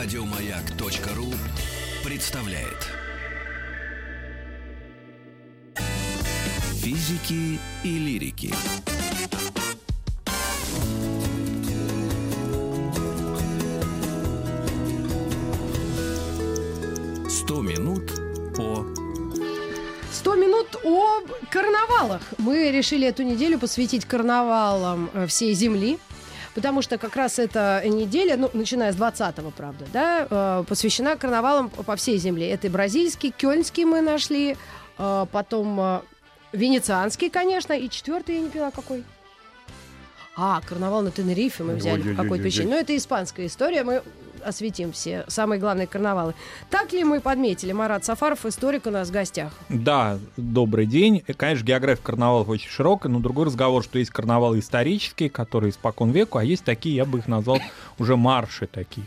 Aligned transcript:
Радиомаяк.ру 0.00 1.26
представляет 2.04 2.86
Физики 6.80 7.58
и 7.82 7.98
лирики. 7.98 8.54
Сто 17.28 17.60
минут 17.60 18.12
по 18.56 18.86
100 20.12 20.34
минут 20.36 20.76
о 20.84 21.22
карнавалах. 21.50 22.22
Мы 22.38 22.70
решили 22.70 23.08
эту 23.08 23.24
неделю 23.24 23.58
посвятить 23.58 24.04
карнавалам 24.04 25.10
э, 25.12 25.26
всей 25.26 25.54
Земли. 25.54 25.98
Потому 26.58 26.82
что 26.82 26.98
как 26.98 27.14
раз 27.14 27.38
эта 27.38 27.80
неделя, 27.86 28.36
ну, 28.36 28.50
начиная 28.52 28.92
с 28.92 28.96
20-го, 28.96 29.52
правда, 29.52 29.84
да, 29.92 30.26
э, 30.28 30.64
посвящена 30.66 31.14
карнавалам 31.14 31.70
по 31.70 31.94
всей 31.94 32.18
земле. 32.18 32.50
Это 32.50 32.66
и 32.66 32.70
бразильский, 32.70 33.30
кёльнский 33.30 33.84
мы 33.84 34.00
нашли, 34.00 34.56
э, 34.98 35.26
потом 35.30 35.80
э, 35.80 36.00
венецианский, 36.52 37.30
конечно, 37.30 37.74
и 37.74 37.88
четвертый 37.88 38.34
я 38.34 38.40
не 38.40 38.48
поняла 38.48 38.72
какой. 38.72 39.04
А, 40.36 40.60
карнавал 40.66 41.02
на 41.02 41.12
Тенерифе 41.12 41.62
мы 41.62 41.76
взяли 41.76 42.00
Ой-ой-ой-ой-ой. 42.00 42.16
какой-то 42.16 42.42
причине. 42.42 42.70
Но 42.70 42.76
это 42.76 42.96
испанская 42.96 43.46
история, 43.46 43.84
мы 43.84 44.02
осветим 44.44 44.92
все 44.92 45.24
самые 45.28 45.58
главные 45.60 45.86
карнавалы. 45.86 46.34
Так 46.70 46.92
ли 46.92 47.04
мы 47.04 47.20
подметили? 47.20 47.72
Марат 47.72 48.04
Сафаров, 48.04 48.46
историк 48.46 48.86
у 48.86 48.90
нас 48.90 49.08
в 49.08 49.12
гостях. 49.12 49.52
Да, 49.68 50.18
добрый 50.36 50.86
день. 50.86 51.22
Э, 51.26 51.34
Конечно, 51.34 51.64
география 51.64 52.02
карнавалов 52.02 52.48
очень 52.48 52.68
широкая, 52.68 53.10
но 53.12 53.20
другой 53.20 53.46
разговор, 53.46 53.82
что 53.82 53.98
есть 53.98 54.10
карнавалы 54.10 54.58
исторические, 54.58 55.30
которые 55.30 55.70
испокон 55.70 56.10
веку, 56.10 56.38
а 56.38 56.44
есть 56.44 56.64
такие, 56.64 56.96
я 56.96 57.04
бы 57.04 57.18
их 57.18 57.28
назвал 57.28 57.60
уже 57.98 58.16
марши 58.16 58.66
такие. 58.66 59.06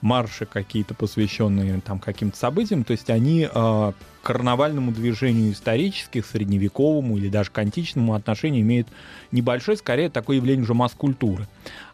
Марши 0.00 0.46
какие-то, 0.46 0.94
посвященные 0.94 1.80
там 1.82 1.98
каким-то 1.98 2.36
событиям, 2.36 2.84
то 2.84 2.92
есть 2.92 3.10
они 3.10 3.46
к 3.46 3.94
карнавальному 4.22 4.92
движению 4.92 5.52
исторических, 5.52 6.26
средневековому 6.26 7.16
или 7.16 7.28
даже 7.28 7.50
к 7.50 7.58
античному 7.58 8.14
отношению 8.14 8.62
имеют 8.62 8.88
небольшое, 9.32 9.76
скорее, 9.76 10.10
такое 10.10 10.36
явление 10.36 10.64
уже 10.64 10.74
масс-культуры. 10.74 11.46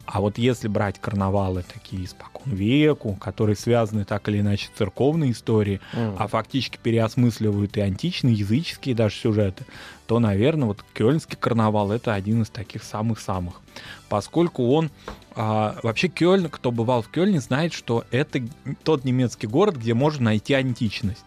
А 0.07 0.21
вот 0.21 0.39
если 0.39 0.69
брать 0.69 1.01
карнавалы 1.01 1.65
такие 1.65 2.05
испокон 2.05 2.53
веку, 2.53 3.15
которые 3.15 3.57
связаны 3.57 4.05
так 4.05 4.29
или 4.29 4.39
иначе 4.39 4.69
с 4.69 4.79
церковной 4.79 5.33
историей, 5.33 5.81
а 5.93 6.29
фактически 6.29 6.79
переосмысливают 6.81 7.77
и 7.77 7.81
античные, 7.81 8.35
языческие 8.35 8.95
даже 8.95 9.17
сюжеты, 9.17 9.67
то, 10.07 10.21
наверное, 10.21 10.69
вот 10.69 10.85
Кёльнский 10.95 11.37
карнавал 11.37 11.91
это 11.91 12.15
один 12.15 12.43
из 12.43 12.51
таких 12.51 12.85
самых-самых. 12.85 13.61
Поскольку 14.09 14.71
он 14.71 14.93
а, 15.35 15.77
вообще 15.83 16.07
Кёльн, 16.07 16.49
кто 16.49 16.71
бывал 16.71 17.03
в 17.03 17.09
Кёльне, 17.09 17.41
знает, 17.41 17.73
что 17.73 18.05
это 18.13 18.41
тот 18.85 19.05
немецкий 19.05 19.49
город, 19.49 19.77
где 19.77 19.93
можно 19.95 20.27
найти 20.27 20.55
античность. 20.55 21.27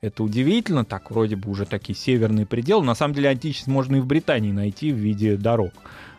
Это 0.00 0.22
удивительно, 0.22 0.84
так 0.84 1.10
вроде 1.10 1.34
бы 1.34 1.50
уже 1.50 1.66
такие 1.66 1.96
северные 1.96 2.46
пределы. 2.46 2.84
На 2.84 2.94
самом 2.94 3.14
деле 3.14 3.30
античность 3.30 3.66
можно 3.66 3.96
и 3.96 4.00
в 4.00 4.06
Британии 4.06 4.52
найти 4.52 4.92
в 4.92 4.96
виде 4.96 5.36
дорог 5.36 5.72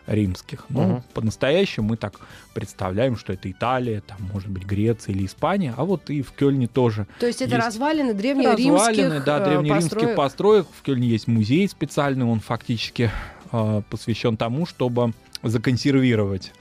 римских. 0.06 0.66
Но 0.68 0.82
Мгм. 0.82 1.04
по-настоящему 1.14 1.88
мы 1.90 1.96
так 1.96 2.20
представляем, 2.52 3.16
что 3.16 3.32
это 3.32 3.50
Италия, 3.50 4.02
там, 4.02 4.18
может 4.32 4.50
быть, 4.50 4.64
Греция 4.64 5.14
или 5.14 5.24
Испания, 5.24 5.72
а 5.76 5.84
вот 5.84 6.10
и 6.10 6.20
в 6.20 6.32
Кёльне 6.32 6.66
тоже 6.66 7.06
То 7.20 7.26
есть 7.26 7.40
это 7.40 7.54
Есть 7.54 7.66
развалины 7.66 8.12
древнеримских 8.12 8.72
Развалины, 8.72 9.22
да, 9.24 9.38
э, 9.40 9.44
древнеримских 9.44 9.90
построек. 9.90 10.16
построек. 10.16 10.66
В 10.78 10.82
Кёльне 10.82 11.08
есть 11.08 11.26
музей 11.26 11.66
специальный, 11.68 12.26
он 12.26 12.40
фактически 12.40 13.10
э, 13.52 13.82
посвящен 13.88 14.36
тому, 14.36 14.66
чтобы 14.66 15.12
законсервировать 15.42 16.52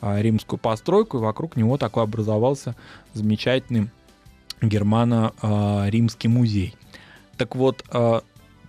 э, 0.00 0.22
римскую 0.22 0.60
постройку, 0.60 1.18
и 1.18 1.20
вокруг 1.20 1.56
него 1.56 1.76
такой 1.76 2.04
образовался 2.04 2.76
замечательный 3.14 3.90
германо-римский 4.60 6.28
музей. 6.28 6.74
Так 7.36 7.54
вот, 7.56 7.84
э, 7.92 8.20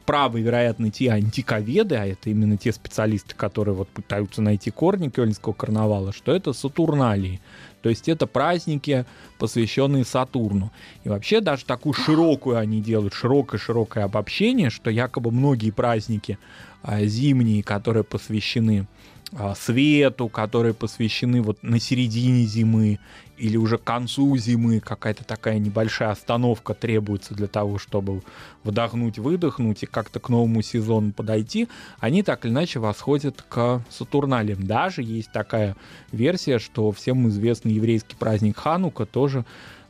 правы, 0.10 0.42
вероятно, 0.42 0.90
те 0.90 1.12
антиковеды, 1.12 1.96
а 1.96 2.06
это 2.06 2.32
именно 2.32 2.58
те 2.58 2.72
специалисты, 2.72 3.36
которые 3.36 3.76
вот 3.76 3.90
пытаются 3.90 4.42
найти 4.42 4.72
корни 4.72 5.10
кёльнского 5.10 5.54
карнавала, 5.54 6.12
что 6.14 6.32
это 6.32 6.52
Сатурналии. 6.54 7.40
То 7.84 7.90
есть 7.90 8.10
это 8.10 8.26
праздники, 8.26 9.06
посвященные 9.38 10.06
Сатурну. 10.06 10.72
И 11.04 11.10
вообще 11.10 11.42
даже 11.42 11.64
такую 11.66 11.94
широкую 11.94 12.58
они 12.58 12.82
делают, 12.82 13.14
широкое-широкое 13.14 14.04
обобщение, 14.04 14.72
что 14.72 14.90
якобы 14.90 15.30
многие 15.32 15.70
праздники 15.70 16.40
а, 16.82 17.04
зимние, 17.06 17.62
которые 17.62 18.04
посвящены 18.04 18.82
а, 18.82 19.19
свету, 19.56 20.28
которые 20.28 20.74
посвящены 20.74 21.42
вот 21.42 21.62
на 21.64 21.80
середине 21.80 22.44
зимы 22.46 23.00
или 23.38 23.56
уже 23.58 23.78
к 23.78 23.84
концу 23.84 24.36
зимы, 24.38 24.80
какая-то 24.80 25.24
такая 25.24 25.60
небольшая 25.60 26.12
остановка 26.12 26.74
требуется 26.74 27.34
для 27.34 27.48
того, 27.48 27.78
чтобы 27.78 28.22
вдохнуть, 28.64 29.18
выдохнуть 29.18 29.84
и 29.84 29.86
как-то 29.86 30.20
к 30.20 30.30
новому 30.30 30.62
сезону 30.62 31.14
подойти, 31.14 31.70
они 32.00 32.22
так 32.22 32.46
или 32.46 32.52
иначе 32.52 32.80
восходят 32.80 33.42
к 33.48 33.82
Сатурналиям. 33.90 34.66
Даже 34.68 35.02
есть 35.02 35.32
такая 35.32 35.76
версия, 36.12 36.60
что 36.60 36.92
всем 36.92 37.30
известный 37.30 37.72
еврейский 37.72 38.16
праздник 38.16 38.58
Ханука 38.58 39.06
тоже 39.06 39.46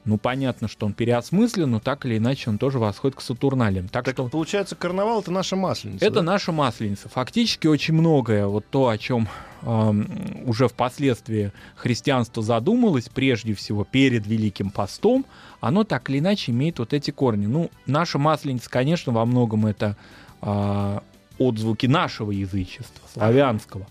ну, 0.10 0.18
понятно, 0.18 0.68
что 0.68 0.88
он 0.88 0.94
переосмыслен, 0.94 1.70
но 1.70 1.80
так 1.80 2.06
или 2.06 2.18
иначе 2.18 2.50
он 2.50 2.58
тоже 2.58 2.80
восходит 2.80 3.16
к 3.16 3.22
Сатурналиям. 3.22 3.88
Так, 3.88 4.06
Так 4.06 4.16
что 4.16 4.28
получается, 4.28 4.76
карнавал 4.76 5.22
это 5.22 5.32
наша 5.32 5.56
масленица. 5.56 6.04
это 6.04 6.16
да? 6.16 6.22
наша 6.24 6.52
масленица. 6.52 7.10
Фактически 7.10 7.68
очень 7.68 7.94
многое, 7.94 8.48
вот 8.48 8.66
то, 8.70 8.88
о 8.88 8.98
чем 8.98 9.28
эм, 9.62 10.44
уже 10.46 10.68
впоследствии 10.68 11.52
христианство 11.76 12.42
задумалось, 12.42 13.08
прежде 13.08 13.54
всего 13.54 13.84
перед 13.84 14.26
Великим 14.26 14.72
постом, 14.72 15.26
оно 15.62 15.84
так 15.84 16.10
или 16.10 16.18
иначе 16.18 16.52
имеет 16.52 16.80
вот 16.80 16.94
эти 16.94 17.12
корни. 17.12 17.46
Ну, 17.46 17.70
наша 17.86 18.18
масленица, 18.18 18.70
конечно, 18.70 19.14
во 19.14 19.26
многом 19.26 19.68
это 19.68 19.96
а, 20.42 21.04
отзвуки 21.38 21.86
нашего 21.86 22.32
язычества, 22.32 23.08
славянского. 23.14 23.88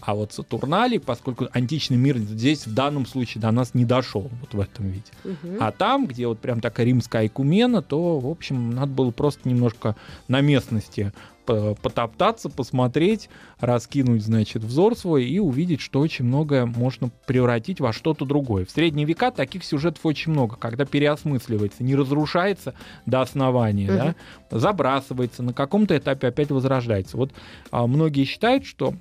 А 0.00 0.14
вот 0.14 0.32
Сатурналий, 0.32 0.98
поскольку 0.98 1.48
античный 1.52 1.96
мир 1.96 2.18
здесь 2.18 2.66
в 2.66 2.74
данном 2.74 3.06
случае 3.06 3.42
до 3.42 3.50
нас 3.50 3.74
не 3.74 3.84
дошел 3.84 4.30
вот 4.40 4.54
в 4.54 4.60
этом 4.60 4.88
виде. 4.88 5.10
Мгм. 5.24 5.56
А 5.60 5.72
там, 5.72 6.06
где 6.06 6.26
вот 6.26 6.38
прям 6.38 6.60
такая 6.60 6.86
римская 6.86 7.22
айкумена, 7.22 7.82
то, 7.82 8.18
в 8.18 8.26
общем, 8.26 8.70
надо 8.70 8.92
было 8.92 9.10
просто 9.10 9.48
немножко 9.48 9.96
на 10.28 10.40
местности 10.40 11.12
по- 11.50 11.74
потоптаться, 11.74 12.48
посмотреть, 12.48 13.28
раскинуть, 13.58 14.22
значит, 14.22 14.62
взор 14.62 14.96
свой 14.96 15.24
и 15.24 15.38
увидеть, 15.38 15.80
что 15.80 16.00
очень 16.00 16.24
многое 16.24 16.66
можно 16.66 17.10
превратить 17.26 17.80
во 17.80 17.92
что-то 17.92 18.24
другое. 18.24 18.64
В 18.64 18.70
средние 18.70 19.06
века 19.06 19.30
таких 19.30 19.64
сюжетов 19.64 20.04
очень 20.06 20.32
много, 20.32 20.56
когда 20.56 20.84
переосмысливается, 20.84 21.82
не 21.82 21.94
разрушается 21.94 22.74
до 23.06 23.20
основания, 23.20 23.88
да, 23.88 24.14
забрасывается, 24.50 25.42
на 25.42 25.52
каком-то 25.52 25.96
этапе 25.96 26.28
опять 26.28 26.50
возрождается. 26.50 27.16
Вот 27.16 27.32
а, 27.70 27.86
многие 27.86 28.24
считают, 28.24 28.64
что 28.64 28.94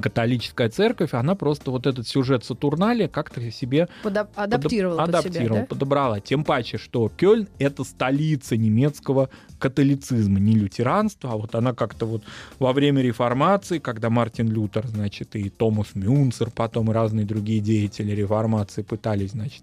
католическая 0.00 0.68
церковь, 0.70 1.12
она 1.12 1.34
просто 1.34 1.70
вот 1.70 1.86
этот 1.86 2.08
сюжет 2.08 2.44
Сатурналия 2.44 3.08
как-то 3.08 3.50
себе 3.50 3.88
Подо- 4.02 4.28
адаптировала 4.34 5.00
подоб- 5.00 5.06
под 5.06 5.14
адаптировала, 5.14 5.48
себя, 5.48 5.60
да? 5.60 5.66
подобрала. 5.66 6.20
Тем 6.20 6.44
паче, 6.44 6.78
что 6.78 7.10
Кёльн— 7.16 7.48
это 7.58 7.84
столица 7.84 8.56
немецкого 8.56 9.28
католицизма, 9.58 10.40
не 10.40 10.54
лютеранства, 10.54 11.32
а 11.32 11.36
вот 11.36 11.54
она 11.54 11.72
как-то 11.74 12.06
вот 12.06 12.22
во 12.58 12.72
время 12.72 13.02
реформации, 13.02 13.78
когда 13.78 14.10
Мартин 14.10 14.48
Лютер, 14.50 14.86
значит, 14.86 15.36
и 15.36 15.48
Томас 15.50 15.94
Мюнцер, 15.94 16.50
потом 16.50 16.90
и 16.90 16.94
разные 16.94 17.26
другие 17.26 17.60
деятели 17.60 18.12
реформации 18.12 18.82
пытались, 18.82 19.32
значит, 19.32 19.62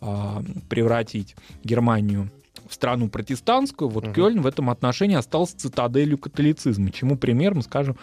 а, 0.00 0.42
превратить 0.68 1.36
Германию 1.64 2.30
в 2.68 2.74
страну 2.74 3.08
протестантскую, 3.08 3.88
вот 3.88 4.04
Мгм. 4.04 4.14
Кёльн 4.14 4.40
в 4.42 4.46
этом 4.46 4.70
отношении 4.70 5.16
остался 5.16 5.56
цитаделью 5.58 6.18
католицизма. 6.18 6.90
Чему 6.90 7.16
пример, 7.16 7.54
мы 7.54 7.62
скажем, 7.62 7.96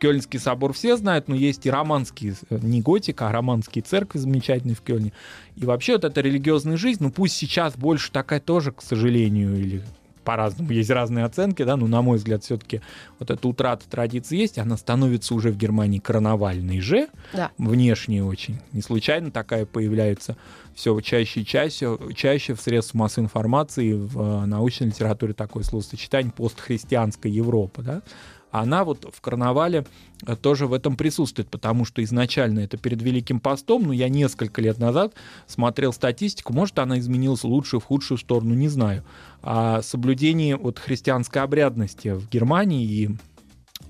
Кёльнский 0.00 0.40
собор 0.40 0.72
все 0.72 0.96
знают, 0.96 1.28
но 1.28 1.34
есть 1.34 1.66
и 1.66 1.70
романские, 1.70 2.34
э, 2.48 2.58
не 2.62 2.80
готика, 2.80 3.28
а 3.28 3.32
романские 3.32 3.82
церкви 3.82 4.18
замечательные 4.18 4.74
в 4.74 4.80
Кёльне. 4.80 5.12
И 5.56 5.64
вообще 5.64 5.92
вот 5.92 6.04
эта 6.04 6.20
религиозная 6.22 6.76
жизнь, 6.78 7.02
ну 7.02 7.10
пусть 7.10 7.36
сейчас 7.36 7.76
больше 7.76 8.10
такая 8.10 8.40
тоже, 8.40 8.72
к 8.72 8.82
сожалению, 8.82 9.56
или 9.58 9.82
по-разному, 10.24 10.70
есть 10.72 10.90
разные 10.90 11.24
оценки, 11.24 11.64
да, 11.64 11.76
но 11.76 11.86
на 11.86 12.02
мой 12.02 12.18
взгляд 12.18 12.44
все-таки 12.44 12.82
вот 13.18 13.30
эта 13.30 13.48
утрата 13.48 13.84
традиции 13.88 14.36
есть, 14.36 14.58
она 14.58 14.76
становится 14.76 15.34
уже 15.34 15.50
в 15.50 15.56
Германии 15.56 15.98
карнавальной 15.98 16.80
же, 16.80 17.08
Да. 17.32 17.50
внешне 17.58 18.22
очень. 18.22 18.58
Не 18.72 18.82
случайно 18.82 19.30
такая 19.30 19.64
появляется 19.66 20.36
все 20.74 20.98
чаще 21.00 21.40
и 21.40 21.44
чаще, 21.44 21.98
чаще 22.14 22.54
в 22.54 22.60
средствах 22.60 23.00
массовой 23.00 23.24
информации, 23.24 23.92
в 23.94 24.20
э, 24.20 24.46
научной 24.46 24.88
литературе 24.88 25.32
такое 25.32 25.62
словосочетание 25.62 26.32
постхристианская 26.32 27.30
Европа, 27.30 27.82
да, 27.82 28.02
она 28.50 28.84
вот 28.84 29.06
в 29.12 29.20
карнавале 29.20 29.84
э, 30.26 30.36
тоже 30.36 30.66
в 30.66 30.72
этом 30.72 30.96
присутствует, 30.96 31.48
потому 31.48 31.84
что 31.84 32.02
изначально 32.02 32.60
это 32.60 32.76
перед 32.76 33.00
Великим 33.02 33.40
постом, 33.40 33.84
но 33.84 33.92
я 33.92 34.08
несколько 34.08 34.60
лет 34.60 34.78
назад 34.78 35.14
смотрел 35.46 35.92
статистику, 35.92 36.52
может 36.52 36.78
она 36.78 36.98
изменилась 36.98 37.42
в 37.42 37.46
лучшую, 37.46 37.80
в 37.80 37.84
худшую 37.84 38.18
сторону, 38.18 38.54
не 38.54 38.68
знаю, 38.68 39.04
о 39.42 39.82
соблюдении 39.82 40.54
вот 40.54 40.78
христианской 40.78 41.42
обрядности 41.42 42.08
в 42.08 42.28
Германии 42.28 42.84
и 42.84 43.10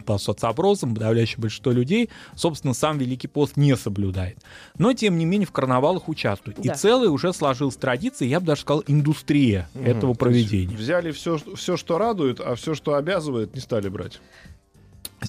по 0.06 0.18
соцопросам 0.18 0.94
подавляющее 0.94 1.38
большинство 1.38 1.72
людей, 1.72 2.10
собственно, 2.34 2.74
сам 2.74 2.98
Великий 2.98 3.28
пост 3.28 3.56
не 3.56 3.76
соблюдает. 3.76 4.38
Но, 4.78 4.92
тем 4.92 5.18
не 5.18 5.24
менее, 5.24 5.46
в 5.46 5.52
карнавалах 5.52 6.08
участвуют. 6.08 6.58
Да. 6.60 6.72
И 6.72 6.76
целая 6.76 7.10
уже 7.10 7.32
сложилась 7.32 7.76
традиция, 7.76 8.26
я 8.28 8.40
бы 8.40 8.46
даже 8.46 8.62
сказал, 8.62 8.82
индустрия 8.86 9.68
Мгм. 9.74 9.84
этого 9.84 10.14
проведения. 10.14 10.76
Взяли 10.76 11.10
все, 11.12 11.38
все, 11.54 11.76
что 11.76 11.98
радует, 11.98 12.40
а 12.40 12.54
все, 12.54 12.74
что 12.74 12.94
обязывает, 12.94 13.54
не 13.54 13.60
стали 13.60 13.88
брать. 13.88 14.20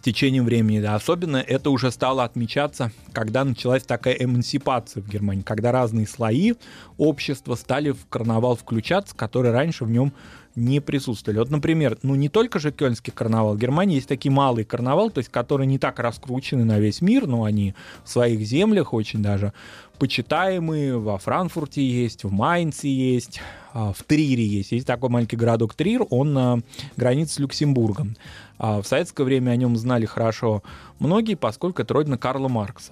С 0.02 0.04
течением 0.04 0.46
времени, 0.46 0.82
да. 0.82 0.96
Особенно 0.96 1.38
это 1.38 1.70
уже 1.70 1.92
стало 1.92 2.24
отмечаться, 2.24 2.92
когда 3.14 3.46
началась 3.46 3.84
такая 3.84 4.16
эмансипация 4.16 5.04
в 5.04 5.08
Германии, 5.08 5.44
когда 5.44 5.72
разные 5.72 6.08
слои 6.08 6.54
общества 6.98 7.54
стали 7.54 7.92
в 7.92 8.08
карнавал 8.10 8.56
включаться, 8.56 9.16
которые 9.16 9.54
раньше 9.54 9.86
в 9.86 9.92
нем 9.92 10.12
не 10.56 10.80
присутствовали. 10.80 11.38
Вот, 11.38 11.52
например, 11.52 12.00
ну 12.02 12.16
не 12.16 12.30
только 12.30 12.58
же 12.58 12.72
Кёльнский 12.72 13.14
карнавал, 13.14 13.54
в 13.54 13.60
Германии 13.60 13.98
есть 13.98 14.08
такие 14.08 14.32
малые 14.32 14.66
карнавал, 14.66 15.12
то 15.12 15.20
есть 15.20 15.30
которые 15.30 15.68
не 15.68 15.78
так 15.78 16.00
раскручены 16.00 16.66
на 16.66 16.80
весь 16.80 17.02
мир, 17.02 17.28
но 17.28 17.44
они 17.44 17.76
в 18.04 18.10
своих 18.10 18.42
землях 18.42 18.94
очень 18.94 19.22
даже 19.22 19.54
почитаемые. 20.00 20.98
Во 20.98 21.20
Франкфурте 21.20 21.88
есть, 21.88 22.24
в 22.24 22.32
Майнце 22.32 22.88
есть, 22.88 23.40
а, 23.72 23.94
в 23.94 24.04
Трире 24.04 24.46
есть. 24.46 24.72
Есть 24.72 24.88
такой 24.88 25.10
маленький 25.10 25.38
городок 25.38 25.76
Трир, 25.76 26.02
он 26.10 26.34
на 26.34 26.62
границе 26.98 27.36
с 27.36 27.40
Люксембургом. 27.40 28.16
А 28.64 28.80
В 28.80 28.86
советское 28.86 29.24
время 29.24 29.50
о 29.50 29.56
нем 29.56 29.76
знали 29.76 30.06
хорошо 30.06 30.62
многие, 31.00 31.34
поскольку 31.34 31.82
это 31.82 31.96
родина 31.96 32.20
Карла 32.20 32.48
Маркса. 32.48 32.92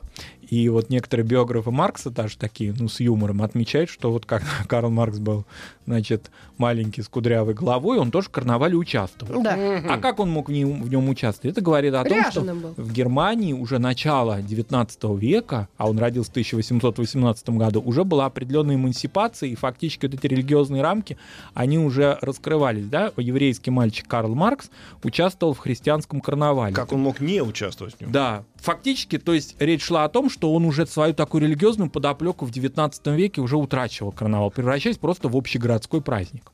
И 0.49 0.67
вот 0.67 0.89
некоторые 0.89 1.27
биографы 1.27 1.69
Маркса, 1.69 2.09
даже 2.09 2.37
такие, 2.37 2.73
ну, 2.75 2.89
с 2.89 2.99
юмором, 2.99 3.43
отмечают, 3.43 3.89
что 3.91 4.11
вот 4.11 4.25
как 4.25 4.41
Карл 4.67 4.89
Маркс 4.89 5.19
был, 5.19 5.45
значит, 5.85 6.31
маленький 6.57 7.03
с 7.03 7.07
кудрявой 7.07 7.53
головой, 7.53 7.99
он 7.99 8.09
тоже 8.09 8.29
в 8.29 8.31
карнавале 8.31 8.75
участвовал. 8.75 9.43
Да. 9.43 9.55
А 9.87 9.97
как 9.99 10.19
он 10.19 10.31
мог 10.31 10.49
в 10.49 10.51
нем, 10.51 10.81
в 10.81 10.89
нем 10.89 11.07
участвовать? 11.07 11.55
Это 11.55 11.63
говорит 11.63 11.93
о 11.93 12.03
том, 12.03 12.19
что 12.21 12.39
Ряженым 12.41 12.59
был. 12.61 12.73
в 12.77 12.91
Германии 12.91 13.53
уже 13.53 13.77
начало 13.77 14.41
19 14.41 15.03
века, 15.19 15.67
а 15.77 15.87
он 15.87 15.99
родился 15.99 16.29
в 16.29 16.33
1818 16.33 17.49
году, 17.49 17.81
уже 17.85 18.03
была 18.03 18.25
определенная 18.25 18.75
эмансипация, 18.75 19.49
и 19.49 19.55
фактически 19.55 20.07
вот 20.07 20.15
эти 20.15 20.25
религиозные 20.25 20.81
рамки, 20.81 21.17
они 21.53 21.77
уже 21.77 22.17
раскрывались. 22.21 22.87
Да? 22.87 23.11
Еврейский 23.17 23.69
мальчик 23.69 24.07
Карл 24.07 24.33
Маркс 24.33 24.71
участвовал 25.03 25.53
в 25.59 25.61
христианском 25.61 26.21
карнавале. 26.21 26.73
Как 26.73 26.93
он 26.93 27.01
мог 27.01 27.19
не 27.19 27.41
участвовать 27.41 27.95
в 27.95 28.01
нем? 28.01 28.11
Да, 28.11 28.45
фактически, 28.55 29.17
то 29.17 29.33
есть 29.33 29.55
речь 29.59 29.83
шла 29.83 30.05
о 30.05 30.09
том, 30.09 30.29
что 30.29 30.53
он 30.53 30.63
уже 30.65 30.87
свою 30.87 31.13
такую 31.13 31.43
религиозную 31.43 31.89
подоплеку 31.89 32.45
в 32.45 32.51
19 32.51 33.07
веке 33.07 33.41
уже 33.41 33.57
утрачивал 33.57 34.13
карнавал, 34.13 34.51
превращаясь 34.51 34.97
просто 34.97 35.27
в 35.27 35.35
общегородской 35.35 36.01
праздник. 36.01 36.51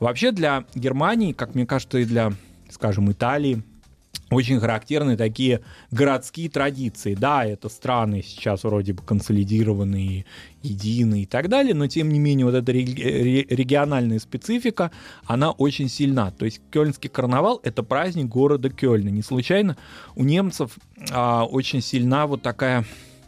Вообще 0.00 0.32
для 0.32 0.64
Германии, 0.74 1.32
как 1.32 1.54
мне 1.54 1.64
кажется, 1.64 1.98
и 1.98 2.04
для, 2.04 2.32
скажем, 2.70 3.10
Италии, 3.10 3.62
очень 4.30 4.58
характерны 4.58 5.16
такие 5.16 5.60
городские 5.90 6.48
традиции. 6.48 7.14
Да, 7.14 7.44
это 7.44 7.68
страны 7.68 8.22
сейчас 8.22 8.64
вроде 8.64 8.92
бы 8.92 9.02
консолидированные, 9.02 10.24
единые 10.62 11.22
и 11.22 11.26
так 11.26 11.48
далее, 11.48 11.74
но 11.74 11.86
тем 11.86 12.08
не 12.10 12.18
менее 12.18 12.46
вот 12.46 12.54
эта 12.54 12.72
реги- 12.72 13.02
ре- 13.02 13.46
региональная 13.48 14.18
специфика, 14.18 14.90
она 15.26 15.50
очень 15.50 15.88
сильна. 15.88 16.30
То 16.30 16.44
есть 16.44 16.60
Кёльнский 16.70 17.10
карнавал— 17.10 17.60
это 17.62 17.82
праздник 17.82 18.26
города 18.26 18.70
Кёльна. 18.70 19.10
Не 19.10 19.22
случайно 19.22 19.76
у 20.16 20.24
немцев 20.24 20.78
а, 21.10 21.44
очень 21.44 21.82
сильна 21.82 22.26
вот 22.26 22.42
такая 22.42 22.84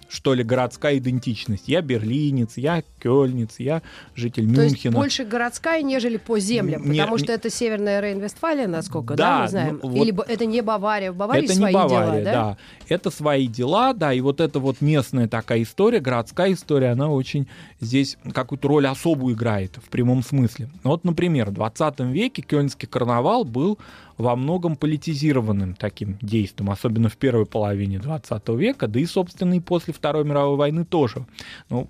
что 0.08 0.34
ли, 0.34 0.42
городская 0.44 0.98
идентичность. 0.98 1.64
Я 1.68 1.82
берлинец, 1.82 2.56
я 2.56 2.82
кёльнец, 3.00 3.56
я 3.58 3.82
житель 4.14 4.52
То 4.54 4.62
есть 4.62 4.74
Мюнхена. 4.76 4.96
больше 4.96 5.24
городская, 5.24 5.82
нежели 5.82 6.16
по 6.16 6.38
землям, 6.38 6.82
Не- 6.88 6.98
потому 7.00 7.16
не- 7.16 7.24
что 7.24 7.32
это 7.32 7.50
Северная 7.50 8.00
Рейн-Вестфалия, 8.00 8.66
насколько, 8.66 9.14
да, 9.14 9.36
Да, 9.38 9.42
мы 9.42 9.48
знаем? 9.48 9.80
ну, 9.82 9.88
вот- 9.90 9.96
Или 10.06 10.14
это 10.32 10.46
не 10.46 10.60
Бавария, 10.62 11.12
в 11.12 11.16
Баварии 11.16 11.44
это 11.44 11.54
свои 11.54 11.72
не 11.72 11.78
Бавария, 11.78 12.20
дела, 12.22 12.32
да? 12.32 12.56
Это 12.88 13.10
свои 13.10 13.46
дела, 13.46 13.92
да, 13.92 14.12
и 14.12 14.20
вот 14.20 14.40
эта 14.40 14.58
вот 14.60 14.80
местная 14.80 15.28
такая 15.28 15.62
история, 15.62 16.00
городская 16.00 16.52
история, 16.52 16.90
она 16.90 17.10
очень 17.10 17.48
здесь 17.80 18.16
какую-то 18.32 18.68
роль 18.68 18.86
особую 18.86 19.34
играет 19.34 19.72
в 19.84 19.88
прямом 19.88 20.22
смысле. 20.22 20.68
Ну 20.84 20.90
Вот, 20.90 21.04
например, 21.04 21.50
в 21.50 21.52
20 21.54 22.12
веке 22.12 22.42
Кёльнский 22.42 22.86
карнавал 22.88 23.44
был 23.44 23.78
во 24.18 24.36
многом 24.36 24.76
политизированным 24.76 25.74
таким 25.74 26.18
действием, 26.20 26.70
особенно 26.70 27.08
в 27.08 27.16
первой 27.16 27.46
половине 27.46 27.98
20 27.98 28.48
века, 28.50 28.88
да 28.88 29.00
и, 29.00 29.06
собственно, 29.06 29.54
и 29.54 29.60
после 29.60 29.92
Второй 29.92 30.24
мировой 30.24 30.56
войны 30.56 30.84
тоже. 30.84 31.26
Ну, 31.68 31.88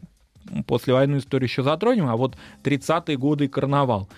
после 0.66 0.94
войны 0.94 1.18
историю 1.18 1.48
еще 1.48 1.62
затронем, 1.62 2.06
а 2.06 2.16
вот 2.16 2.36
30-е 2.62 3.16
годы 3.16 3.46
и 3.46 3.48
карнавал. 3.48 4.08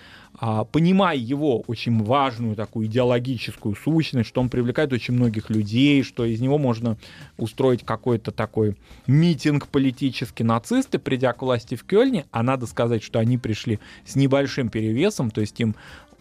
А, 0.41 0.63
понимая 0.63 1.17
его 1.17 1.61
очень 1.61 2.01
важную 2.03 2.55
такую 2.55 2.87
идеологическую 2.87 3.75
сущность, 3.75 4.29
что 4.29 4.39
он 4.39 4.49
привлекает 4.49 4.93
очень 4.93 5.15
многих 5.15 5.49
людей, 5.49 6.03
что 6.03 6.23
из 6.23 6.39
него 6.39 6.57
можно 6.57 6.97
устроить 7.37 7.83
какой-то 7.83 8.31
такой 8.31 8.77
митинг 9.05 9.67
политический. 9.67 10.43
Нацисты, 10.43 10.97
придя 10.97 11.33
к 11.33 11.41
власти 11.41 11.75
в 11.75 11.83
Кёльне, 11.83 12.25
а 12.31 12.43
надо 12.43 12.67
сказать, 12.67 13.03
что 13.03 13.19
они 13.19 13.37
пришли 13.37 13.79
с 14.05 14.15
небольшим 14.15 14.69
перевесом, 14.69 15.29
то 15.31 15.41
есть 15.41 15.59
им 15.59 15.75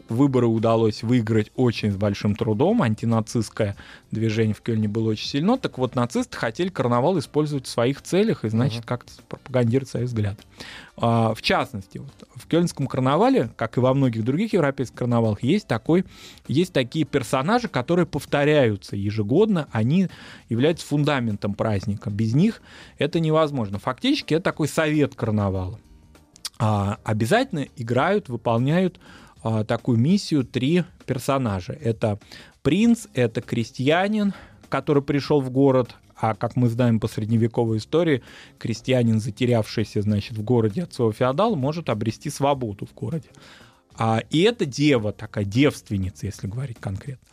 выборы 0.08 0.46
удалось 0.46 1.02
выиграть 1.02 1.50
очень 1.55 1.90
с 1.93 1.96
большим 1.96 2.34
трудом. 2.34 2.82
Антинацистское 2.82 3.76
движение 4.10 4.55
в 4.55 4.60
Кёльне 4.62 4.88
было 4.88 5.10
очень 5.10 5.28
сильно. 5.28 5.58
Так 5.58 5.78
вот, 5.78 5.94
нацисты 5.94 6.37
хотели 6.37 6.69
карнавал 6.69 7.19
использовать 7.19 7.66
в 7.66 7.69
своих 7.69 8.02
целях 8.02 8.44
и, 8.44 8.49
значит, 8.49 8.84
как-то 8.84 9.12
пропагандировать 9.28 9.88
свои 9.88 10.05
взгляды. 10.05 10.38
А, 10.96 11.34
В 11.34 11.43
частности, 11.43 11.99
вот 11.99 12.12
в 12.34 12.46
Кёльнском 12.46 12.87
карнавале, 12.87 13.50
как 13.56 13.76
и 13.76 13.81
во 13.81 13.94
многих 13.94 14.25
других 14.25 14.52
европейских 14.52 14.96
карнавалах, 14.96 15.43
есть, 15.43 15.66
такой, 15.66 16.05
есть 16.46 16.72
такие 16.72 17.04
персонажи, 17.04 17.69
которые 17.69 18.06
повторяются 18.06 18.96
ежегодно. 18.96 19.69
Они 19.72 20.08
являются 20.49 20.87
фундаментом 20.87 21.54
праздника. 21.54 22.11
Без 22.11 22.34
них 22.34 22.62
это 22.99 23.20
невозможно. 23.20 23.78
Фактически 23.78 24.34
это 24.34 24.44
такой 24.44 24.69
совет 24.69 25.14
карнавала. 25.14 25.78
А, 26.58 26.99
обязательно 27.04 27.66
играют, 27.76 28.28
выполняют 28.28 28.99
а, 29.43 29.64
такую 29.64 29.99
миссию 29.99 30.44
три 30.44 30.85
персонажа. 31.06 31.73
Это 31.73 32.19
принц, 32.62 33.06
это 33.14 33.40
крестьянин, 33.40 34.35
который 34.69 35.02
пришел 35.02 35.40
в 35.40 35.50
город, 35.50 35.94
а 36.17 36.35
как 36.35 36.56
мы 36.56 36.69
знаем 36.69 37.00
по 37.00 37.08
средневековой 37.08 37.79
истории, 37.79 38.23
крестьянин, 38.58 39.20
затерявшийся, 39.20 40.02
значит, 40.02 40.37
в 40.37 40.43
городе 40.43 40.82
от 40.82 40.93
своего 40.93 41.12
феодала, 41.12 41.55
может 41.55 41.88
обрести 41.88 42.31
свободу 42.31 42.87
в 42.87 42.94
городе. 42.94 43.29
А, 43.96 44.23
и 44.31 44.43
это 44.43 44.64
дева, 44.64 45.12
такая 45.12 45.44
девственница, 45.44 46.26
если 46.26 46.46
говорить 46.46 46.79
конкретно. 46.81 47.26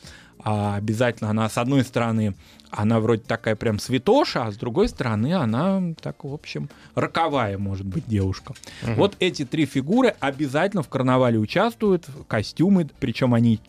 А 0.47 0.75
обязательно 0.75 1.31
она, 1.31 1.49
с 1.49 1.57
одной 1.57 1.83
стороны, 1.83 2.35
она 2.69 2.99
вроде 2.99 3.23
такая 3.23 3.55
прям 3.55 3.79
святоша, 3.79 4.45
а 4.45 4.51
с 4.51 4.57
другой 4.57 4.87
стороны, 4.89 5.33
она 5.33 5.81
так, 5.99 6.23
в 6.23 6.31
общем, 6.31 6.69
роковая, 6.93 7.57
может 7.57 7.87
быть, 7.87 8.05
девушка. 8.05 8.53
Вот 8.83 9.15
эти 9.19 9.43
три 9.43 9.65
фигуры 9.65 10.13
обязательно 10.19 10.83
в 10.83 10.87
карнавале 10.87 11.39
участвуют, 11.39 12.05
костюмы, 12.27 12.87
причем 12.99 13.33
они 13.33 13.59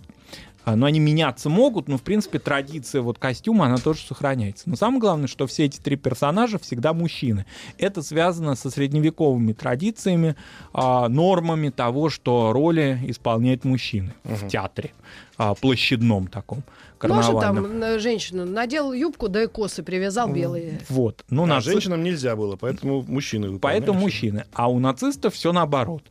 а, 0.66 0.74
ну, 0.74 0.84
они 0.84 0.98
меняться 0.98 1.48
могут, 1.48 1.86
но, 1.86 1.96
в 1.96 2.02
принципе, 2.02 2.40
традиция 2.40 3.00
вот 3.00 3.20
костюма, 3.20 3.66
она 3.66 3.76
тоже 3.76 4.00
сохраняется. 4.00 4.68
Но 4.68 4.74
самое 4.74 4.98
главное, 5.00 5.28
что 5.28 5.46
все 5.46 5.66
эти 5.66 5.78
три 5.78 5.94
персонажа 5.94 6.58
всегда 6.58 6.92
мужчины. 6.92 7.46
Это 7.78 8.02
связано 8.02 8.56
со 8.56 8.68
средневековыми 8.68 9.52
традициями, 9.52 10.34
а, 10.72 11.08
нормами 11.08 11.68
того, 11.68 12.10
что 12.10 12.52
роли 12.52 12.98
исполняют 13.06 13.64
мужчины 13.64 14.12
в 14.24 14.48
театре 14.48 14.90
а, 15.38 15.54
площадном 15.54 16.26
таком, 16.26 16.64
Может, 17.00 17.26
карнавальном. 17.30 17.80
там 17.80 18.00
женщину 18.00 18.44
надел 18.44 18.92
юбку, 18.92 19.28
да 19.28 19.44
и 19.44 19.46
косы 19.46 19.84
привязал 19.84 20.28
белые. 20.28 20.80
Вот. 20.88 21.24
Ну, 21.30 21.44
а 21.44 21.46
наци- 21.46 21.70
женщинам 21.70 22.02
нельзя 22.02 22.34
было, 22.34 22.56
поэтому 22.56 23.04
мужчины 23.06 23.56
Поэтому 23.60 24.00
мужчины. 24.00 24.46
А 24.52 24.68
у 24.68 24.80
нацистов 24.80 25.34
все 25.34 25.52
наоборот. 25.52 26.02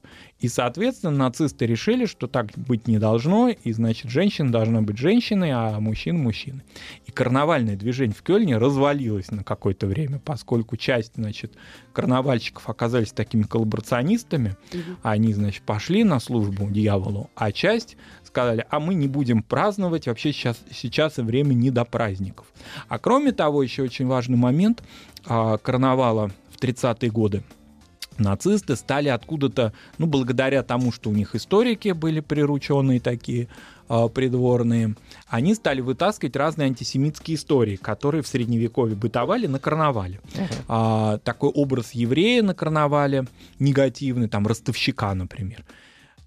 И, 0.45 0.47
соответственно, 0.47 1.11
нацисты 1.11 1.65
решили, 1.65 2.05
что 2.05 2.27
так 2.27 2.51
быть 2.55 2.87
не 2.87 2.99
должно, 2.99 3.49
и, 3.49 3.73
значит, 3.73 4.11
женщина 4.11 4.51
должна 4.51 4.83
быть 4.83 4.95
женщиной, 4.95 5.49
а 5.51 5.79
мужчина 5.79 6.19
мужчины. 6.19 6.61
И 7.07 7.11
карнавальное 7.11 7.75
движение 7.75 8.13
в 8.13 8.21
Кёльне 8.21 8.59
развалилось 8.59 9.31
на 9.31 9.43
какое-то 9.43 9.87
время, 9.87 10.21
поскольку 10.23 10.77
часть, 10.77 11.13
значит, 11.15 11.53
карнавальщиков 11.93 12.69
оказались 12.69 13.11
такими 13.11 13.41
коллаборационистами, 13.41 14.55
они, 15.01 15.33
значит, 15.33 15.63
пошли 15.63 16.03
на 16.03 16.19
службу 16.19 16.69
дьяволу, 16.69 17.31
а 17.33 17.51
часть 17.51 17.97
сказали, 18.23 18.67
а 18.69 18.79
мы 18.79 18.93
не 18.93 19.07
будем 19.07 19.41
праздновать, 19.41 20.05
вообще 20.05 20.31
сейчас, 20.31 20.59
сейчас 20.69 21.17
время 21.17 21.55
не 21.55 21.71
до 21.71 21.85
праздников. 21.85 22.45
А 22.87 22.99
кроме 22.99 23.31
того, 23.31 23.63
еще 23.63 23.81
очень 23.81 24.05
важный 24.05 24.37
момент 24.37 24.83
а, 25.25 25.57
карнавала 25.57 26.29
в 26.51 26.61
30-е 26.61 27.09
годы 27.09 27.41
нацисты 28.19 28.75
стали 28.75 29.09
откуда-то, 29.09 29.73
ну, 29.97 30.07
благодаря 30.07 30.63
тому, 30.63 30.91
что 30.91 31.09
у 31.09 31.13
них 31.13 31.35
историки 31.35 31.89
были 31.89 32.19
прирученные 32.19 32.99
такие, 32.99 33.47
а, 33.87 34.07
придворные, 34.07 34.95
они 35.27 35.53
стали 35.53 35.81
вытаскивать 35.81 36.35
разные 36.35 36.67
антисемитские 36.67 37.37
истории, 37.37 37.75
которые 37.75 38.23
в 38.23 38.27
средневековье 38.27 38.95
бытовали 38.95 39.45
на 39.45 39.59
карнавале. 39.59 40.21
А, 40.67 41.19
такой 41.19 41.49
образ 41.49 41.91
еврея 41.91 42.41
на 42.41 42.55
карнавале 42.55 43.25
негативный, 43.59 44.27
там, 44.27 44.47
ростовщика, 44.47 45.13
например. 45.13 45.63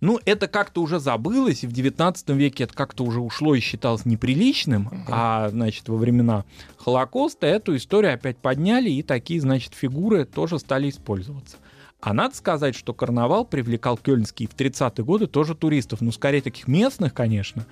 Ну, 0.00 0.21
это 0.25 0.47
как-то 0.47 0.80
уже 0.80 1.00
забылось, 1.00 1.64
и 1.64 1.66
в 1.66 1.73
19 1.73 2.28
веке 2.30 2.64
это 2.64 2.75
как-то 2.75 3.02
уже 3.02 3.21
ушло 3.21 3.57
и 3.57 3.61
считалось 3.61 4.04
неприличным, 4.04 5.04
а, 5.09 5.49
значит, 5.49 5.88
во 5.88 5.97
времена 5.97 6.45
Холокоста 6.76 7.49
эту 7.49 7.75
историю 7.75 8.14
опять 8.14 8.37
подняли, 8.38 8.90
и 8.90 9.02
такие, 9.02 9.40
значит, 9.40 9.75
фигуры 9.75 10.25
тоже 10.25 10.61
стали 10.61 10.88
использоваться. 10.88 11.57
А 12.00 12.12
надо 12.12 12.35
сказать, 12.37 12.76
что 12.76 12.95
карнавал 12.95 13.45
привлекал 13.45 13.97
кёльнский 13.97 14.47
в 14.47 14.55
30-е 14.55 15.05
годы 15.05 15.26
тоже 15.26 15.55
туристов, 15.55 16.00
ну, 16.00 16.12
скорее 16.12 16.40
таких 16.40 16.69
местных, 16.69 17.12
конечно, 17.12 17.67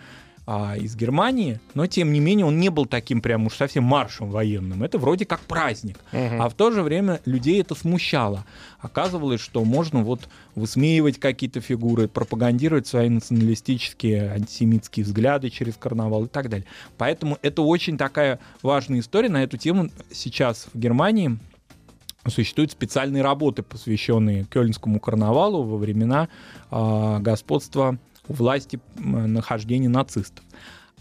а, 0.49 0.77
из 0.77 0.95
Германии, 0.95 1.59
но 1.75 1.89
тем 1.89 2.13
не 2.13 2.21
менее 2.21 2.47
он 2.47 2.61
не 2.61 2.69
был 2.69 2.87
таким 2.87 3.21
прям 3.21 3.47
уж 3.47 3.55
совсем 3.55 3.83
маршем 3.83 4.31
военным. 4.31 4.85
Это 4.85 4.97
вроде 4.97 5.27
как 5.27 5.41
праздник. 5.41 5.99
А 6.13 6.49
в 6.49 6.55
то 6.55 6.71
же 6.71 6.83
время 6.83 7.21
людей 7.25 7.61
это 7.61 7.75
смущало. 7.75 8.45
Оказывалось, 8.79 9.41
что 9.41 9.65
можно 9.65 10.05
вот 10.05 10.29
высмеивать 10.55 11.19
какие-то 11.19 11.61
фигуры, 11.61 12.07
пропагандировать 12.07 12.87
свои 12.87 13.09
националистические, 13.09 14.31
антисемитские 14.31 15.05
взгляды 15.05 15.51
через 15.51 15.75
карнавал 15.75 16.27
и 16.27 16.29
так 16.29 16.49
далее. 16.49 16.67
Поэтому 16.97 17.39
это 17.43 17.63
очень 17.63 17.99
такая 17.99 18.39
важная 18.63 19.01
история. 19.01 19.29
На 19.29 19.43
эту 19.43 19.57
тему 19.57 19.91
сейчас 20.13 20.69
в 20.73 20.79
Германии 20.79 21.39
существуют 22.31 22.73
специальные 22.73 23.23
работы, 23.23 23.63
посвященные 23.63 24.45
Кёльнскому 24.45 25.01
карнавалу 25.01 25.63
во 25.63 25.77
времена 25.77 26.29
э, 26.71 27.19
господства 27.21 27.99
власти 28.29 28.81
нахождения 28.97 29.89
нацистов. 29.89 30.45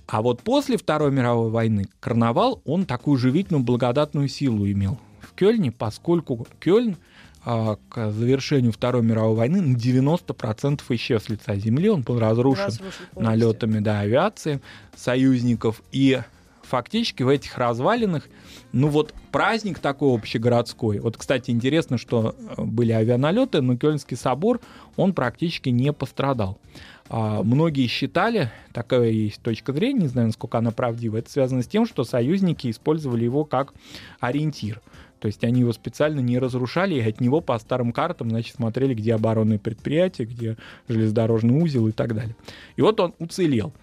А 0.07 0.21
вот 0.21 0.41
после 0.41 0.77
Второй 0.77 1.11
мировой 1.11 1.49
войны 1.49 1.87
карнавал, 1.99 2.61
он 2.65 2.85
такую 2.85 3.17
живительную 3.17 3.63
благодатную 3.63 4.27
силу 4.27 4.65
имел 4.69 4.99
в 5.19 5.33
Кёльне, 5.33 5.71
поскольку 5.71 6.47
Кёльн 6.59 6.97
а, 7.43 7.77
к 7.89 8.11
завершению 8.11 8.71
Второй 8.71 9.03
мировой 9.03 9.35
войны 9.35 9.61
на 9.61 9.75
90% 9.75 10.81
исчез 10.89 11.23
с 11.23 11.29
лица 11.29 11.55
земли. 11.55 11.89
Он 11.89 12.01
был 12.01 12.19
разрушен, 12.19 12.65
разрушен 12.65 13.05
налетами 13.15 13.79
да, 13.79 13.99
авиации 13.99 14.61
союзников. 14.95 15.81
И 15.91 16.19
фактически 16.65 17.23
в 17.23 17.29
этих 17.29 17.57
развалинах, 17.57 18.27
ну 18.71 18.87
вот 18.87 19.13
праздник 19.31 19.79
такой 19.79 20.13
общегородской. 20.15 20.99
Вот, 20.99 21.17
кстати, 21.17 21.51
интересно, 21.51 21.97
что 21.97 22.35
э, 22.37 22.61
были 22.63 22.91
авианалеты, 22.91 23.61
но 23.61 23.77
Кёльнский 23.77 24.17
собор, 24.17 24.59
он 24.95 25.13
практически 25.13 25.69
не 25.69 25.93
пострадал. 25.93 26.59
А, 27.07 27.43
многие 27.43 27.87
считали, 27.87 28.51
такая 28.73 29.09
есть 29.09 29.41
точка 29.41 29.73
зрения, 29.73 30.01
не 30.01 30.07
знаю, 30.07 30.27
насколько 30.27 30.57
она 30.57 30.71
правдива, 30.71 31.17
это 31.17 31.29
связано 31.29 31.61
с 31.61 31.67
тем, 31.67 31.85
что 31.85 32.03
союзники 32.03 32.69
использовали 32.69 33.23
его 33.23 33.45
как 33.45 33.73
ориентир. 34.19 34.81
То 35.19 35.27
есть 35.27 35.43
они 35.43 35.61
его 35.61 35.73
специально 35.73 36.19
не 36.19 36.37
разрушали, 36.37 36.95
и 36.95 37.01
от 37.01 37.19
него 37.21 37.41
по 37.41 37.57
старым 37.57 37.93
картам, 37.93 38.29
значит, 38.29 38.55
смотрели, 38.55 38.93
где 38.93 39.15
оборонные 39.15 39.59
предприятия, 39.59 40.25
где 40.25 40.57
железнодорожный 40.87 41.55
узел 41.55 41.87
и 41.87 41.91
так 41.91 42.13
далее. 42.13 42.35
И 42.75 42.81
вот 42.81 42.99
он 42.99 43.13
уцелел. 43.17 43.73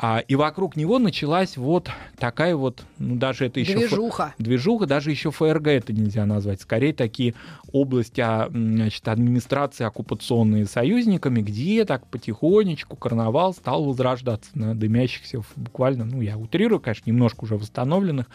А, 0.00 0.20
и 0.20 0.36
вокруг 0.36 0.76
него 0.76 1.00
началась 1.00 1.56
вот 1.56 1.90
такая 2.18 2.54
вот, 2.54 2.84
ну 2.98 3.16
даже 3.16 3.46
это 3.46 3.58
еще... 3.58 3.76
Движуха. 3.76 4.28
Ф... 4.28 4.34
Движуха, 4.38 4.86
даже 4.86 5.10
еще 5.10 5.32
ФРГ 5.32 5.66
это 5.66 5.92
нельзя 5.92 6.24
назвать. 6.24 6.60
Скорее 6.60 6.92
такие 6.92 7.34
области 7.72 8.20
а, 8.20 8.48
значит, 8.48 9.08
администрации 9.08 9.84
оккупационные 9.84 10.66
союзниками, 10.66 11.40
где 11.40 11.84
так 11.84 12.06
потихонечку 12.06 12.96
карнавал 12.96 13.52
стал 13.54 13.84
возрождаться 13.84 14.50
на 14.54 14.76
дымящихся 14.76 15.42
буквально, 15.56 16.04
ну 16.04 16.20
я 16.20 16.38
утрирую, 16.38 16.78
конечно, 16.78 17.10
немножко 17.10 17.42
уже 17.44 17.56
восстановленных 17.56 18.26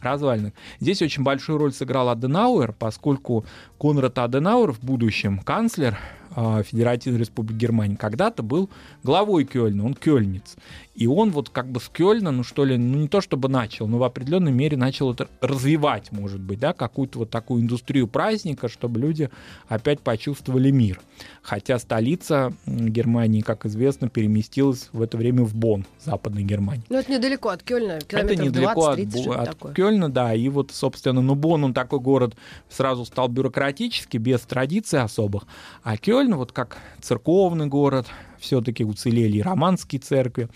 развалинах. 0.00 0.54
Здесь 0.80 1.02
очень 1.02 1.22
большую 1.22 1.58
роль 1.58 1.72
сыграл 1.72 2.08
Аденауэр, 2.08 2.72
поскольку 2.72 3.44
Конрад 3.78 4.18
Аденауэр 4.18 4.72
в 4.72 4.80
будущем 4.80 5.38
канцлер 5.38 5.96
Федеративной 6.34 7.20
Республики 7.20 7.56
Германии 7.56 7.96
когда-то 7.96 8.42
был 8.42 8.70
главой 9.02 9.44
Кёльна, 9.44 9.84
он 9.84 9.94
кёльниц. 9.94 10.56
И 10.94 11.06
он 11.06 11.30
вот 11.30 11.48
как 11.48 11.70
бы 11.70 11.80
с 11.80 11.88
Кёльна, 11.88 12.30
ну 12.30 12.42
что 12.44 12.64
ли, 12.64 12.76
ну 12.76 12.98
не 12.98 13.08
то 13.08 13.20
чтобы 13.20 13.48
начал, 13.48 13.86
но 13.86 13.98
в 13.98 14.02
определенной 14.02 14.52
мере 14.52 14.76
начал 14.76 15.12
это 15.12 15.28
развивать, 15.40 16.12
может 16.12 16.40
быть, 16.40 16.58
да, 16.58 16.72
какую-то 16.74 17.20
вот 17.20 17.30
такую 17.30 17.62
индустрию 17.62 18.06
праздника, 18.08 18.68
чтобы 18.68 19.00
люди 19.00 19.30
опять 19.68 20.00
почувствовали 20.00 20.70
мир. 20.70 21.00
Хотя 21.40 21.78
столица 21.78 22.52
Германии, 22.66 23.40
как 23.40 23.64
известно, 23.66 24.08
переместилась 24.08 24.90
в 24.92 25.00
это 25.00 25.16
время 25.16 25.44
в 25.44 25.54
Бонн, 25.54 25.86
Западной 26.04 26.42
Германии. 26.42 26.84
Ну 26.88 26.98
это 26.98 27.10
недалеко 27.10 27.48
от 27.48 27.62
Кёльна, 27.62 27.98
Это 28.08 28.36
недалеко 28.36 28.94
20, 28.94 29.26
от, 29.26 29.36
от 29.36 29.44
такое. 29.46 29.74
Кёльна, 29.74 30.10
да, 30.10 30.34
и 30.34 30.48
вот, 30.48 30.72
собственно, 30.72 31.22
ну 31.22 31.34
Бонн, 31.34 31.64
он 31.64 31.74
такой 31.74 32.00
город 32.00 32.34
сразу 32.68 33.04
стал 33.04 33.28
бюрократический, 33.28 34.18
без 34.18 34.40
традиций 34.42 35.00
особых, 35.00 35.44
а 35.82 35.96
Кёльн, 35.96 36.21
вот 36.30 36.52
как 36.52 36.78
церковный 37.00 37.66
город, 37.66 38.06
все-таки 38.42 38.84
уцелели 38.84 39.38
и 39.38 39.42
романские 39.42 40.00
церкви, 40.00 40.48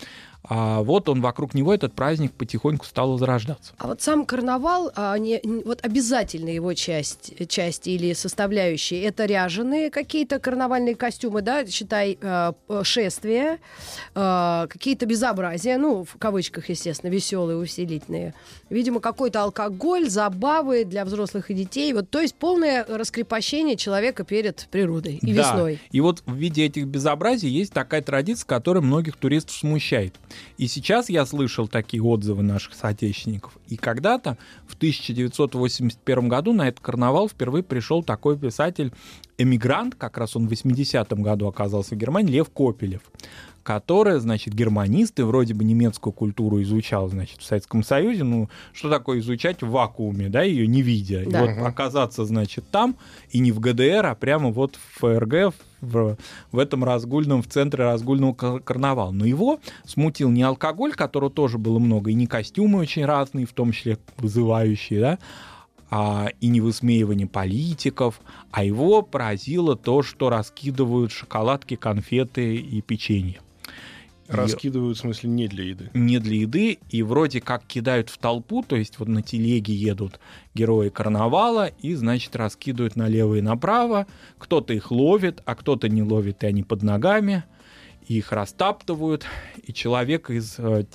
а 0.49 0.81
вот 0.81 1.09
он 1.09 1.21
вокруг 1.21 1.53
него 1.53 1.73
этот 1.73 1.93
праздник 1.93 2.31
потихоньку 2.31 2.85
стал 2.85 3.11
возрождаться. 3.11 3.73
А 3.77 3.87
вот 3.87 4.01
сам 4.01 4.25
карнавал, 4.25 4.91
а 4.95 5.17
не, 5.17 5.41
вот 5.65 5.83
обязательно 5.83 6.49
его 6.49 6.73
часть, 6.73 7.33
часть 7.49 7.87
или 7.87 8.13
составляющие, 8.13 9.03
это 9.03 9.25
ряженые 9.25 9.89
какие-то 9.89 10.39
карнавальные 10.39 10.95
костюмы, 10.95 11.41
да, 11.41 11.65
считай, 11.65 12.17
э, 12.21 12.53
шествия, 12.83 13.59
э, 14.15 14.67
какие-то 14.69 15.05
безобразия, 15.05 15.77
ну, 15.77 16.05
в 16.05 16.15
кавычках, 16.17 16.69
естественно, 16.69 17.11
веселые, 17.11 17.57
усилительные. 17.57 18.33
Видимо, 18.69 19.01
какой-то 19.01 19.43
алкоголь, 19.43 20.09
забавы 20.09 20.85
для 20.85 21.03
взрослых 21.03 21.51
и 21.51 21.53
детей. 21.53 21.91
Вот, 21.91 22.09
то 22.09 22.21
есть 22.21 22.35
полное 22.35 22.85
раскрепощение 22.87 23.75
человека 23.75 24.23
перед 24.23 24.67
природой 24.71 25.15
и 25.15 25.33
да. 25.33 25.41
весной. 25.41 25.79
И 25.91 25.99
вот 25.99 26.23
в 26.25 26.35
виде 26.35 26.65
этих 26.65 26.85
безобразий 26.85 27.49
есть 27.49 27.73
такая 27.77 28.01
традиция, 28.01 28.47
которая 28.47 28.81
многих 28.81 29.17
туристов 29.17 29.55
смущает. 29.55 30.15
И 30.57 30.67
сейчас 30.67 31.09
я 31.09 31.27
слышал 31.27 31.67
такие 31.67 32.01
отзывы 32.01 32.41
наших 32.41 32.73
соотечественников. 32.73 33.55
И 33.67 33.77
когда-то, 33.77 34.39
в 34.65 34.73
1981 34.73 36.27
году, 36.27 36.53
на 36.53 36.69
этот 36.69 36.79
карнавал 36.79 37.29
впервые 37.29 37.61
пришел 37.61 38.01
такой 38.01 38.35
писатель 38.35 38.91
эмигрант, 39.37 39.93
как 39.93 40.17
раз 40.17 40.35
он 40.35 40.47
в 40.47 40.51
80-м 40.51 41.21
году 41.21 41.45
оказался 41.45 41.93
в 41.93 41.99
Германии, 41.99 42.33
Лев 42.33 42.49
Копелев 42.49 43.01
который, 43.61 44.17
значит, 44.21 44.53
германист 44.53 45.19
и 45.19 45.23
вроде 45.23 45.53
бы 45.53 45.65
немецкую 45.65 46.13
культуру 46.13 46.61
изучал, 46.61 47.09
значит, 47.09 47.41
в 47.41 47.43
Советском 47.43 47.83
Союзе. 47.83 48.23
Ну, 48.23 48.47
что 48.71 48.89
такое 48.89 49.19
изучать 49.19 49.61
в 49.61 49.69
вакууме, 49.69 50.29
да, 50.29 50.41
ее 50.41 50.67
не 50.67 50.81
видя. 50.81 51.25
Да. 51.29 51.43
И 51.43 51.53
вот 51.57 51.67
оказаться, 51.67 52.23
значит, 52.23 52.63
там, 52.71 52.95
и 53.31 53.39
не 53.39 53.51
в 53.51 53.59
ГДР, 53.59 54.05
а 54.05 54.15
прямо 54.15 54.51
вот 54.51 54.77
в 54.77 54.99
ФРГ, 54.99 55.53
в, 55.81 56.17
в 56.51 56.59
этом 56.59 56.83
разгульном, 56.83 57.41
в 57.41 57.47
центре 57.47 57.83
разгульного 57.83 58.59
карнавала. 58.59 59.11
Но 59.11 59.25
его 59.25 59.59
смутил 59.85 60.29
не 60.29 60.43
алкоголь, 60.43 60.93
которого 60.93 61.29
тоже 61.29 61.57
было 61.57 61.79
много, 61.79 62.11
и 62.11 62.15
не 62.15 62.27
костюмы 62.27 62.79
очень 62.79 63.05
разные, 63.05 63.45
в 63.45 63.53
том 63.53 63.71
числе 63.71 63.97
вызывающие, 64.17 64.99
да, 64.99 65.19
а, 65.89 66.29
и 66.41 66.47
не 66.47 66.61
высмеивание 66.61 67.27
политиков, 67.27 68.19
а 68.51 68.63
его 68.63 69.01
поразило 69.01 69.75
то, 69.75 70.03
что 70.03 70.29
раскидывают 70.29 71.11
шоколадки, 71.11 71.75
конфеты 71.75 72.55
и 72.55 72.81
печенье. 72.81 73.39
Раскидывают, 74.27 74.97
в 74.97 75.01
смысле, 75.01 75.29
не 75.29 75.47
для 75.47 75.63
еды. 75.65 75.89
Не 75.93 76.19
для 76.19 76.37
еды, 76.37 76.79
и 76.89 77.03
вроде 77.03 77.41
как 77.41 77.65
кидают 77.65 78.09
в 78.09 78.17
толпу, 78.17 78.63
то 78.63 78.75
есть 78.75 78.99
вот 78.99 79.07
на 79.07 79.21
телеге 79.21 79.73
едут 79.73 80.19
герои 80.53 80.89
карнавала, 80.89 81.67
и, 81.67 81.93
значит, 81.95 82.35
раскидывают 82.35 82.95
налево 82.95 83.35
и 83.35 83.41
направо. 83.41 84.07
Кто-то 84.37 84.73
их 84.73 84.91
ловит, 84.91 85.41
а 85.45 85.55
кто-то 85.55 85.89
не 85.89 86.03
ловит, 86.03 86.43
и 86.43 86.47
они 86.47 86.63
под 86.63 86.83
ногами. 86.83 87.43
Их 88.07 88.31
растаптывают, 88.31 89.25
и 89.63 89.73
человек 89.73 90.29
из 90.29 90.55
э, 90.59 90.85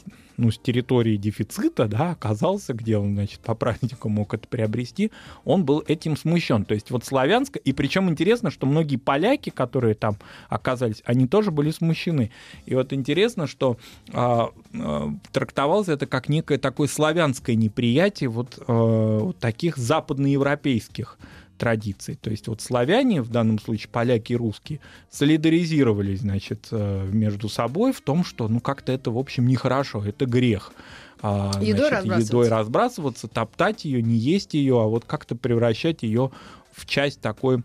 ну, 0.43 0.51
с 0.51 0.59
территории 0.59 1.17
дефицита, 1.17 1.87
да, 1.87 2.11
оказался, 2.11 2.75
где 2.75 2.99
он, 2.99 3.15
значит, 3.15 3.41
по 3.41 3.55
праздникам 3.55 4.13
мог 4.13 4.35
это 4.35 4.49
приобрести, 4.49 5.13
он 5.45 5.65
был 5.65 5.85
этим 5.87 6.17
смущен. 6.17 6.65
То 6.65 6.75
есть 6.75 6.91
вот 6.91 7.05
славянско, 7.05 7.61
и 7.61 7.73
причем 7.73 8.11
интересно, 8.11 8.51
что 8.51 8.67
многие 8.67 8.97
поляки, 8.97 9.51
которые 9.51 9.95
там 9.95 10.17
оказались, 10.49 11.03
они 11.05 11.29
тоже 11.29 11.53
были 11.53 11.71
смущены. 11.71 12.33
И 12.67 12.75
вот 12.75 12.93
интересно, 12.93 13.47
что 13.47 13.77
э, 14.13 14.41
э, 14.73 15.09
трактовалось 15.31 15.89
это 15.89 16.07
как 16.07 16.29
некое 16.29 16.59
такое 16.59 16.89
славянское 16.89 17.55
неприятие 17.55 18.29
вот, 18.29 18.59
э, 18.59 19.19
вот 19.23 19.39
таких 19.39 19.77
западноевропейских 19.77 21.19
традиций. 21.59 22.16
То 22.21 22.30
есть 22.30 22.49
вот 22.49 22.61
славяне, 22.61 23.23
в 23.23 23.30
данном 23.30 23.59
случае 23.59 23.88
поляки 23.90 24.32
и 24.32 24.37
русские, 24.37 24.80
солидаризировались, 25.11 26.21
значит, 26.21 26.68
э, 26.71 27.09
между 27.12 27.49
собой 27.49 27.92
в 27.92 28.00
том, 28.00 28.25
что, 28.25 28.49
ну, 28.49 28.61
как-то 28.61 28.92
это, 28.92 29.11
в 29.11 29.18
общем, 29.18 29.47
нехорошо, 29.47 30.04
это 30.04 30.26
грех. 30.26 30.73
А, 31.21 31.52
едой, 31.61 31.88
значит, 31.88 31.92
разбрасываться. 31.92 32.26
едой 32.26 32.49
разбрасываться, 32.49 33.28
топтать 33.28 33.85
ее, 33.85 34.02
не 34.02 34.16
есть 34.16 34.54
ее, 34.54 34.82
а 34.82 34.87
вот 34.87 35.04
как-то 35.04 35.37
превращать 35.37 36.02
ее 36.02 36.32
в 36.73 36.87
часть 36.87 37.21
такой 37.21 37.62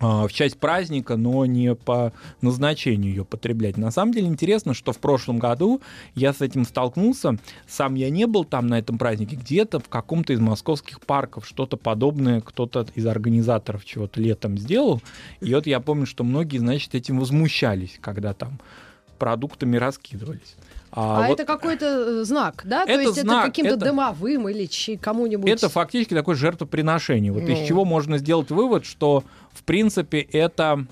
в 0.00 0.28
часть 0.30 0.58
праздника, 0.58 1.16
но 1.16 1.46
не 1.46 1.74
по 1.74 2.12
назначению 2.40 3.10
ее 3.10 3.24
потреблять. 3.24 3.76
На 3.76 3.90
самом 3.90 4.12
деле 4.12 4.26
интересно, 4.26 4.74
что 4.74 4.92
в 4.92 4.98
прошлом 4.98 5.38
году 5.38 5.80
я 6.14 6.32
с 6.32 6.40
этим 6.40 6.64
столкнулся. 6.64 7.38
Сам 7.66 7.94
я 7.94 8.10
не 8.10 8.26
был 8.26 8.44
там 8.44 8.66
на 8.66 8.78
этом 8.78 8.98
празднике, 8.98 9.36
где-то 9.36 9.78
в 9.78 9.88
каком-то 9.88 10.32
из 10.32 10.40
московских 10.40 11.00
парков 11.00 11.46
что-то 11.46 11.76
подобное 11.76 12.40
кто-то 12.40 12.86
из 12.94 13.06
организаторов 13.06 13.84
чего-то 13.84 14.20
летом 14.20 14.58
сделал. 14.58 15.00
И 15.40 15.54
вот 15.54 15.66
я 15.66 15.80
помню, 15.80 16.06
что 16.06 16.24
многие, 16.24 16.58
значит, 16.58 16.94
этим 16.94 17.18
возмущались, 17.20 17.98
когда 18.00 18.34
там 18.34 18.60
продуктами 19.18 19.76
раскидывались. 19.76 20.56
А, 20.96 21.24
а 21.24 21.28
вот 21.28 21.40
это 21.40 21.44
какой-то 21.44 21.86
э, 22.20 22.24
знак, 22.24 22.62
да? 22.64 22.84
Это 22.84 22.94
То 22.94 23.00
есть 23.00 23.20
знак, 23.20 23.38
это 23.44 23.46
каким-то 23.48 23.74
это- 23.74 23.84
дымовым 23.86 24.48
или 24.48 24.96
кому-нибудь... 24.96 25.50
Это 25.50 25.68
фактически 25.68 26.14
такое 26.14 26.36
жертвоприношение. 26.36 27.32
Вот 27.32 27.42
из 27.42 27.58
Ну. 27.60 27.66
чего 27.66 27.84
можно 27.84 28.16
сделать 28.18 28.50
вывод, 28.50 28.84
что, 28.84 29.24
в 29.52 29.64
принципе, 29.64 30.20
это 30.20 30.86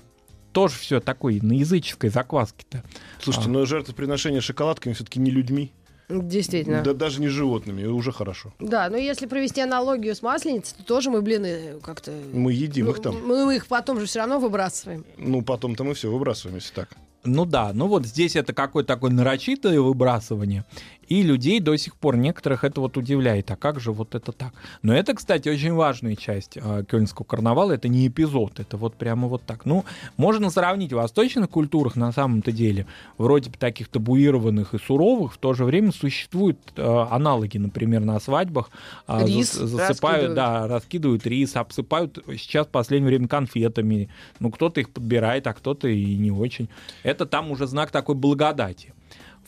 тоже 0.51 0.75
все 0.75 0.99
такое 0.99 1.39
на 1.41 1.53
языческой 1.53 2.09
закваске-то. 2.09 2.83
Слушайте, 3.21 3.49
А. 3.49 3.51
но 3.53 3.65
жертвоприношение 3.65 4.41
шоколадками 4.41 4.93
все-таки 4.93 5.19
не 5.21 5.31
людьми, 5.31 5.71
Действительно. 6.09 6.81
да 6.83 6.93
даже 6.93 7.21
не 7.21 7.27
животными, 7.29 7.85
уже 7.85 8.11
хорошо. 8.11 8.53
Да, 8.59 8.89
но 8.89 8.97
если 8.97 9.25
провести 9.25 9.61
аналогию 9.61 10.15
с 10.15 10.21
масленицей, 10.21 10.75
то 10.77 10.83
тоже 10.83 11.09
мы 11.11 11.21
блины 11.21 11.79
как-то... 11.81 12.11
Мы 12.33 12.51
едим 12.51 12.89
их 12.89 12.97
Ну, 12.97 13.01
там. 13.03 13.25
Мы 13.25 13.55
их 13.55 13.67
потом 13.67 13.99
же 14.01 14.05
все 14.05 14.19
равно 14.19 14.37
выбрасываем. 14.39 15.05
Ну, 15.17 15.41
потом-то 15.41 15.83
мы 15.85 15.93
все 15.93 16.11
выбрасываем, 16.11 16.57
если 16.57 16.73
так. 16.73 16.89
Ну 17.25 17.45
да, 17.45 17.71
ну 17.73 17.87
вот 17.87 18.05
здесь 18.05 18.35
это 18.35 18.53
какое-то 18.53 18.93
такое 18.95 19.11
нарочитое 19.11 19.79
выбрасывание, 19.79 20.65
и 21.07 21.21
людей 21.23 21.59
до 21.59 21.75
сих 21.77 21.95
пор 21.95 22.17
некоторых 22.17 22.63
это 22.63 22.81
вот 22.81 22.97
удивляет, 22.97 23.49
а 23.51 23.55
как 23.55 23.79
же 23.79 23.91
вот 23.91 24.15
это 24.15 24.31
так? 24.31 24.53
Но 24.81 24.93
это, 24.93 25.13
кстати, 25.13 25.49
очень 25.49 25.73
важная 25.73 26.15
часть 26.15 26.57
э, 26.57 26.83
Кёльнского 26.89 27.25
карнавала, 27.25 27.71
это 27.73 27.87
не 27.87 28.07
эпизод, 28.07 28.59
это 28.59 28.77
вот 28.77 28.95
прямо 28.95 29.27
вот 29.27 29.43
так. 29.43 29.65
Ну, 29.65 29.85
можно 30.17 30.49
сравнить 30.49 30.93
в 30.93 30.95
восточных 30.95 31.49
культурах 31.49 31.95
на 31.95 32.11
самом-то 32.11 32.51
деле, 32.51 32.85
вроде 33.17 33.49
бы 33.49 33.57
таких 33.57 33.87
табуированных 33.87 34.73
и 34.73 34.79
суровых, 34.79 35.33
в 35.33 35.37
то 35.37 35.53
же 35.53 35.65
время 35.65 35.91
существуют 35.91 36.57
э, 36.75 37.05
аналоги, 37.11 37.57
например, 37.57 38.01
на 38.01 38.19
свадьбах. 38.19 38.69
а, 39.07 39.25
Рис 39.25 39.53
зас- 39.55 39.65
засыпают, 39.65 39.99
раскидывают. 40.29 40.35
да, 40.35 40.67
раскидывают 40.67 41.27
рис, 41.27 41.55
обсыпают 41.55 42.19
сейчас 42.37 42.67
в 42.67 42.69
последнее 42.69 43.09
время 43.09 43.27
конфетами. 43.27 44.09
Ну, 44.39 44.51
кто-то 44.51 44.79
их 44.81 44.89
подбирает, 44.89 45.47
а 45.47 45.53
кто-то 45.53 45.87
и 45.87 46.15
не 46.15 46.31
очень. 46.31 46.69
Это 47.03 47.25
там 47.25 47.51
уже 47.51 47.67
знак 47.67 47.91
такой 47.91 48.15
благодати. 48.15 48.93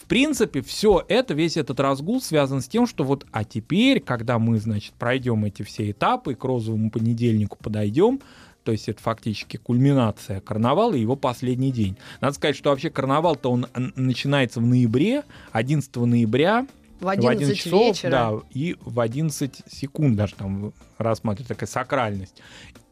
В 0.06 0.08
принципе, 0.08 0.62
все 0.62 1.04
это, 1.08 1.34
весь 1.34 1.58
этот 1.58 1.80
разгул 1.80 2.22
связан 2.22 2.62
с 2.62 2.68
тем, 2.68 2.86
что 2.86 3.04
вот, 3.04 3.26
а 3.32 3.44
теперь, 3.44 4.00
когда 4.00 4.38
мы, 4.38 4.60
значит, 4.60 4.94
пройдем 5.00 5.46
эти 5.46 5.64
все 5.64 5.90
этапы, 5.90 6.34
и 6.34 6.36
к 6.36 6.44
розовому 6.44 6.92
понедельнику 6.92 7.58
подойдем, 7.58 8.22
то 8.64 8.72
есть 8.72 8.88
это 8.88 9.02
фактически 9.02 9.58
кульминация 9.58 10.42
карнавала 10.42 10.94
и 10.94 11.02
его 11.02 11.16
последний 11.16 11.72
день. 11.72 11.98
Надо 12.22 12.36
сказать, 12.36 12.56
что 12.56 12.70
вообще 12.70 12.92
карнавал-то 12.92 13.50
он 13.50 13.66
начинается 13.96 14.60
в 14.60 14.66
ноябре, 14.68 15.24
11 15.54 15.96
ноября, 15.96 16.68
В 17.00 17.08
11, 17.10 17.58
часов, 17.58 17.88
вечера. 17.88 18.12
да, 18.12 18.34
и 18.52 18.78
в 18.82 19.00
11 19.00 19.64
секунд 19.68 20.18
даже 20.18 20.36
там 20.36 20.72
рассматривать 21.00 21.48
такая 21.48 21.68
сакральность. 21.68 22.44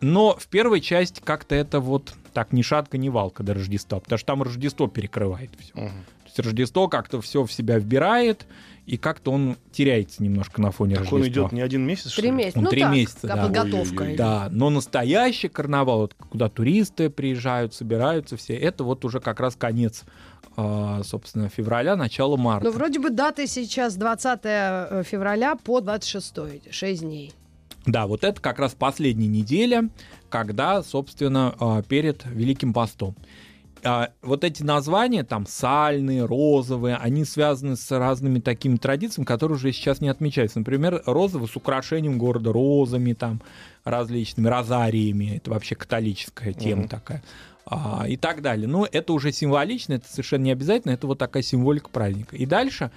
Но 0.02 0.36
в 0.36 0.48
первой 0.48 0.82
части 0.82 1.22
как-то 1.24 1.54
это 1.54 1.80
вот 1.80 2.16
так 2.34 2.54
ни 2.54 2.64
шатка, 2.64 2.98
ни 2.98 3.10
валка 3.10 3.44
до 3.44 3.54
Рождества, 3.54 4.00
потому 4.00 4.18
что 4.18 4.26
там 4.26 4.42
Рождество 4.42 4.88
перекрывает 4.88 5.52
все. 5.60 5.74
Мгм. 5.76 5.92
Есть 6.34 6.40
Рождество 6.48 6.88
как-то 6.88 7.22
все 7.22 7.46
в 7.46 7.54
себя 7.54 7.78
вбирает, 7.78 8.48
и 8.88 8.98
как-то 8.98 9.32
он 9.32 9.56
теряется 9.72 10.24
немножко 10.24 10.60
на 10.62 10.72
фоне 10.72 10.96
Так 10.96 11.12
он 11.14 11.20
Рождества. 11.20 11.44
идет 11.44 11.52
не 11.52 11.62
один 11.62 11.86
месяц, 11.86 12.12
что 12.12 12.22
Три 12.22 12.32
месяца. 12.32 12.58
Он 12.58 12.64
ну 12.64 12.70
три 12.72 12.82
так, 12.82 12.92
месяца, 12.92 13.28
да. 13.28 13.38
подготовка. 13.38 14.02
Ой-ой-ой. 14.02 14.18
Да, 14.18 14.48
но 14.50 14.70
настоящий 14.72 15.48
карнавал, 15.48 16.00
вот, 16.00 16.16
куда 16.16 16.50
туристы 16.50 17.12
приезжают, 17.12 17.76
собираются 17.76 18.36
все, 18.36 18.56
это 18.56 18.84
вот 18.84 19.06
уже 19.06 19.20
как 19.20 19.40
раз 19.40 19.56
конец, 19.56 20.04
а, 20.58 21.02
собственно, 21.04 21.50
февраля, 21.50 21.96
начало 21.96 22.36
марта. 22.36 22.66
Ну, 22.66 22.72
вроде 22.72 23.00
бы 23.00 23.12
даты 23.12 23.46
сейчас 23.46 23.96
20 23.96 24.42
февраля 25.06 25.56
по 25.56 25.82
26, 25.82 26.72
6 26.72 27.02
дней. 27.02 27.34
Да, 27.86 28.08
вот 28.08 28.24
это 28.24 28.42
как 28.42 28.60
раз 28.60 28.74
последняя 28.74 29.28
неделя, 29.28 29.90
когда, 30.30 30.82
собственно, 30.82 31.54
а, 31.60 31.84
перед 31.84 32.26
Великим 32.26 32.74
постом. 32.74 33.16
А, 33.86 34.12
Вот 34.22 34.44
эти 34.44 34.64
названия, 34.64 35.24
там, 35.24 35.46
сальные, 35.46 36.26
розовые, 36.26 36.96
они 36.96 37.26
связаны 37.26 37.76
с 37.76 37.92
разными 37.92 38.40
такими 38.40 38.78
традициями, 38.78 39.26
которые 39.26 39.58
уже 39.58 39.72
сейчас 39.74 40.00
не 40.02 40.08
отмечаются. 40.10 40.60
Например, 40.60 41.02
розовый 41.06 41.48
с 41.50 41.56
украшением 41.56 42.18
города 42.18 42.52
розами, 42.54 43.14
там, 43.14 43.42
различными 43.84 44.48
розариями. 44.48 45.38
Это 45.38 45.52
вообще 45.52 45.76
католическая 45.76 46.54
тема 46.54 46.82
Мгм. 46.84 46.90
такая. 46.90 47.24
А, 47.66 48.06
и 48.08 48.18
так 48.18 48.42
далее. 48.42 48.68
Но 48.68 48.88
это 48.90 49.14
уже 49.14 49.32
символично, 49.32 49.94
это 49.94 50.08
совершенно 50.10 50.44
не 50.44 50.52
обязательно, 50.52 50.92
это 50.92 51.08
вот 51.08 51.18
такая 51.18 51.44
символика 51.44 51.90
праздника. 51.90 52.36
И 52.36 52.46
дальше 52.46 52.92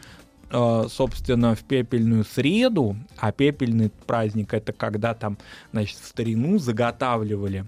э, 0.51 0.87
собственно, 0.89 1.57
в 1.57 1.65
пепельную 1.65 2.25
среду, 2.25 2.97
а 3.19 3.33
пепельный 3.33 3.91
праздник 4.07 4.55
это 4.55 4.73
когда 4.73 5.13
там, 5.13 5.39
значит, 5.73 5.99
в 5.99 6.07
старину 6.07 6.59
заготавливали 6.59 7.65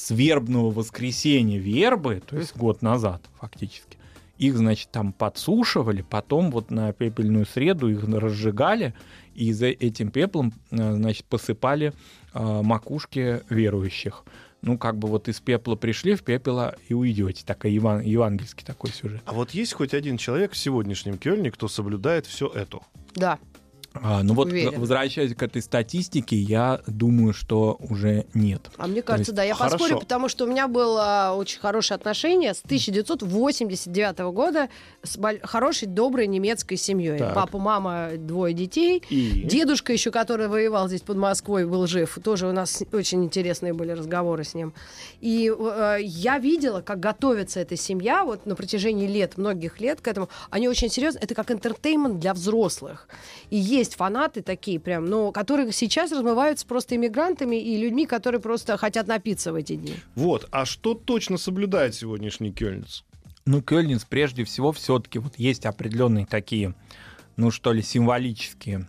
с 0.00 0.10
вербного 0.10 0.70
воскресенья 0.70 1.58
вербы, 1.58 2.22
то 2.26 2.36
есть 2.38 2.56
год 2.56 2.80
назад 2.80 3.22
фактически. 3.38 3.98
Их, 4.38 4.56
значит, 4.56 4.90
там 4.90 5.12
подсушивали, 5.12 6.00
потом 6.00 6.50
вот 6.50 6.70
на 6.70 6.94
пепельную 6.94 7.44
среду 7.44 7.88
их 7.88 8.04
разжигали, 8.04 8.94
и 9.34 9.52
за 9.52 9.66
этим 9.66 10.10
пеплом, 10.10 10.54
э, 10.70 10.94
значит, 10.94 11.26
посыпали 11.26 11.92
э, 12.32 12.62
макушки 12.62 13.42
верующих. 13.50 14.24
Ну, 14.62 14.78
как 14.78 14.98
бы 14.98 15.08
вот 15.08 15.28
из 15.28 15.40
пепла 15.40 15.74
пришли, 15.74 16.14
в 16.14 16.22
пепела 16.22 16.74
и 16.88 16.94
уйдете. 16.94 17.44
Такой 17.44 17.72
еван- 17.72 18.02
евангельский 18.02 18.64
такой 18.64 18.90
сюжет. 18.90 19.20
А 19.26 19.32
вот 19.32 19.50
есть 19.50 19.74
хоть 19.74 19.92
один 19.92 20.16
человек 20.16 20.52
в 20.52 20.56
сегодняшнем 20.56 21.18
Кёльне, 21.18 21.50
кто 21.50 21.68
соблюдает 21.68 22.24
все 22.24 22.46
это? 22.48 22.78
Да. 23.14 23.38
А, 23.92 24.22
ну 24.22 24.34
вот, 24.34 24.48
Уверена. 24.48 24.78
возвращаясь 24.78 25.34
к 25.34 25.42
этой 25.42 25.60
статистике, 25.62 26.36
я 26.36 26.80
думаю, 26.86 27.32
что 27.32 27.76
уже 27.80 28.26
нет. 28.34 28.70
А 28.76 28.86
мне 28.86 29.02
кажется, 29.02 29.32
есть- 29.32 29.36
да, 29.36 29.42
я 29.42 29.54
Хорошо. 29.54 29.78
поспорю, 29.78 29.98
потому 29.98 30.28
что 30.28 30.44
у 30.44 30.48
меня 30.48 30.68
было 30.68 31.34
очень 31.36 31.58
хорошее 31.58 31.96
отношение 31.96 32.54
с 32.54 32.62
1989 32.62 34.32
года 34.32 34.68
с 35.02 35.18
хорошей, 35.42 35.88
доброй 35.88 36.28
немецкой 36.28 36.76
семьей. 36.76 37.18
Так. 37.18 37.34
Папа, 37.34 37.58
мама, 37.58 38.10
двое 38.16 38.54
детей. 38.54 39.02
И... 39.10 39.42
Дедушка 39.44 39.92
еще, 39.92 40.10
который 40.10 40.46
воевал 40.46 40.86
здесь 40.86 41.00
под 41.00 41.16
Москвой, 41.16 41.66
был 41.66 41.86
жив. 41.86 42.18
Тоже 42.22 42.46
у 42.46 42.52
нас 42.52 42.82
очень 42.92 43.24
интересные 43.24 43.72
были 43.72 43.90
разговоры 43.92 44.44
с 44.44 44.54
ним. 44.54 44.72
И 45.20 45.52
э, 45.52 45.98
я 46.02 46.38
видела, 46.38 46.80
как 46.80 47.00
готовится 47.00 47.58
эта 47.60 47.76
семья 47.76 48.24
вот 48.24 48.46
на 48.46 48.54
протяжении 48.54 49.08
лет, 49.08 49.36
многих 49.36 49.80
лет 49.80 50.00
к 50.00 50.06
этому. 50.06 50.28
Они 50.50 50.68
очень 50.68 50.90
серьезно. 50.90 51.18
Это 51.20 51.34
как 51.34 51.50
интертеймент 51.50 52.20
для 52.20 52.34
взрослых. 52.34 53.08
И 53.50 53.56
есть 53.80 53.96
фанаты 53.96 54.42
такие 54.42 54.78
прям, 54.78 55.06
но 55.06 55.32
которые 55.32 55.72
сейчас 55.72 56.12
размываются 56.12 56.66
просто 56.66 56.96
иммигрантами 56.96 57.56
и 57.56 57.76
людьми, 57.76 58.06
которые 58.06 58.40
просто 58.40 58.76
хотят 58.76 59.06
напиться 59.08 59.52
в 59.52 59.56
эти 59.56 59.74
дни. 59.74 59.94
Вот, 60.14 60.48
а 60.50 60.64
что 60.64 60.94
точно 60.94 61.36
соблюдает 61.36 61.94
сегодняшний 61.94 62.52
Кёльниц? 62.52 63.04
Ну, 63.46 63.62
Кёльниц 63.62 64.04
прежде 64.04 64.44
всего 64.44 64.70
все-таки 64.72 65.18
вот 65.18 65.34
есть 65.36 65.66
определенные 65.66 66.26
такие, 66.26 66.74
ну 67.36 67.50
что 67.50 67.72
ли, 67.72 67.82
символические 67.82 68.86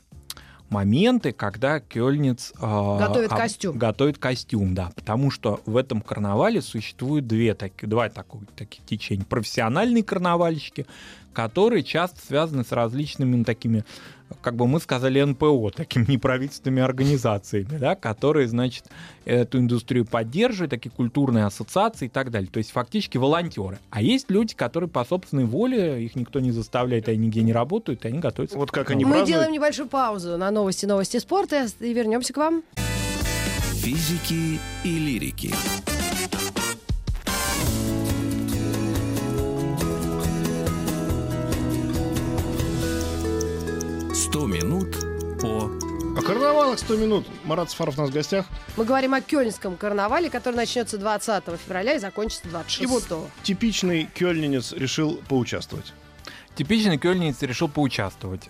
моменты, 0.69 1.33
когда 1.33 1.79
Кёльниц 1.79 2.53
а, 2.59 2.97
Готовит 2.97 3.31
об- 3.31 3.37
костюм. 3.37 3.77
Готовит 3.77 4.17
костюм, 4.17 4.73
да, 4.73 4.91
потому 4.95 5.29
что 5.29 5.59
в 5.65 5.75
этом 5.75 6.01
карнавале 6.01 6.61
существует 6.61 7.27
две 7.27 7.53
так, 7.53 7.73
два 7.81 8.09
таких, 8.09 8.41
таких 8.55 8.85
течения. 8.85 9.25
Профессиональные 9.25 10.03
карнавальщики, 10.03 10.85
которые 11.33 11.83
часто 11.83 12.25
связаны 12.25 12.63
с 12.63 12.71
различными 12.71 13.43
такими, 13.43 13.83
как 14.41 14.55
бы 14.55 14.67
мы 14.67 14.79
сказали, 14.79 15.21
НПО, 15.21 15.71
такими 15.71 16.05
неправительственными 16.13 16.81
организациями, 16.81 17.77
да, 17.77 17.95
которые, 17.95 18.47
значит, 18.47 18.85
эту 19.25 19.59
индустрию 19.59 20.05
поддерживают, 20.05 20.71
такие 20.71 20.89
культурные 20.91 21.45
ассоциации 21.45 22.05
и 22.05 22.09
так 22.09 22.31
далее. 22.31 22.49
То 22.51 22.57
есть 22.57 22.71
фактически 22.71 23.17
волонтеры. 23.17 23.79
А 23.89 24.01
есть 24.01 24.29
люди, 24.29 24.55
которые 24.55 24.89
по 24.89 25.03
собственной 25.05 25.45
воле, 25.45 26.03
их 26.03 26.15
никто 26.15 26.39
не 26.39 26.51
заставляет, 26.51 27.07
они 27.07 27.17
нигде 27.27 27.41
не 27.43 27.53
работают, 27.53 28.05
и 28.05 28.07
они 28.07 28.19
готовятся. 28.19 28.57
Вот 28.57 28.71
как 28.71 28.89
они 28.91 29.03
Мы 29.05 29.11
празднуют? 29.11 29.27
делаем 29.29 29.51
небольшую 29.51 29.87
паузу 29.87 30.37
на 30.37 30.51
новости, 30.51 30.85
новости 30.85 31.17
спорта 31.17 31.67
и 31.79 31.93
вернемся 31.93 32.33
к 32.33 32.37
вам. 32.37 32.63
Физики 33.73 34.59
и 34.83 34.99
лирики. 34.99 35.53
Карнавалах 46.41 46.79
100 46.79 46.97
минут. 46.97 47.27
Марат 47.45 47.69
Сафаров 47.69 47.97
у 47.97 48.01
нас 48.01 48.09
в 48.09 48.13
гостях. 48.13 48.45
Мы 48.75 48.85
говорим 48.85 49.13
о 49.13 49.21
Кёльнском 49.21 49.77
карнавале, 49.77 50.29
который 50.29 50.55
начнется 50.55 50.97
20 50.97 51.43
февраля 51.65 51.95
и 51.95 51.99
закончится 51.99 52.47
26. 52.47 52.81
И 52.81 52.85
вот 52.87 53.03
типичный 53.43 54.09
кёльнинец 54.13 54.73
решил 54.73 55.19
поучаствовать. 55.29 55.93
Типичный 56.55 56.97
кёльниц 56.97 57.41
решил 57.41 57.69
поучаствовать. 57.69 58.49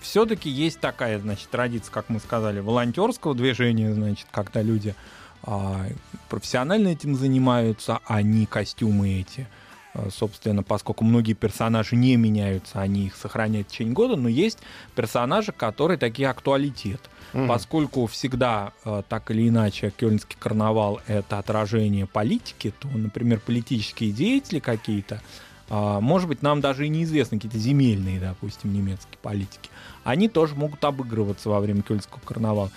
все-таки 0.00 0.48
есть 0.48 0.78
такая, 0.80 1.18
значит, 1.18 1.48
традиция, 1.50 1.92
как 1.92 2.08
мы 2.08 2.20
сказали, 2.20 2.60
волонтерского 2.60 3.34
движения, 3.34 3.92
значит, 3.92 4.26
когда 4.30 4.62
люди 4.62 4.94
а, 5.42 5.86
профессионально 6.28 6.88
этим 6.88 7.16
занимаются, 7.16 8.00
а 8.06 8.22
не 8.22 8.46
костюмы 8.46 9.20
эти. 9.20 9.48
А, 9.94 10.08
собственно, 10.10 10.62
поскольку 10.62 11.04
многие 11.04 11.34
персонажи 11.34 11.96
не 11.96 12.16
меняются, 12.16 12.80
они 12.80 13.06
их 13.06 13.16
сохраняют 13.16 13.68
в 13.68 13.70
течение 13.72 13.94
года, 13.94 14.16
но 14.16 14.28
есть 14.28 14.58
персонажи, 14.94 15.52
которые 15.52 15.98
такие 15.98 16.28
актуалитет. 16.28 17.00
Мгм. 17.32 17.48
Поскольку 17.48 18.06
всегда 18.06 18.72
э, 18.84 19.02
так 19.08 19.30
или 19.30 19.48
иначе 19.48 19.92
Кёльнский 19.96 20.36
карнавал 20.38 21.00
это 21.06 21.38
отражение 21.38 22.06
политики, 22.06 22.72
то, 22.78 22.88
например, 22.88 23.40
политические 23.40 24.12
деятели 24.12 24.58
какие-то, 24.58 25.20
может 25.70 26.28
быть, 26.28 26.42
нам 26.42 26.60
даже 26.60 26.86
и 26.86 26.88
неизвестны 26.88 27.38
какие-то 27.38 27.58
земельные, 27.58 28.20
допустим, 28.20 28.72
немецкие 28.72 29.18
политики, 29.22 29.70
они 30.04 30.28
тоже 30.28 30.54
могут 30.54 30.84
обыгрываться 30.84 31.48
во 31.48 31.60
время 31.60 31.82
Кёльнского 31.82 32.20
карнавала. 32.24 32.70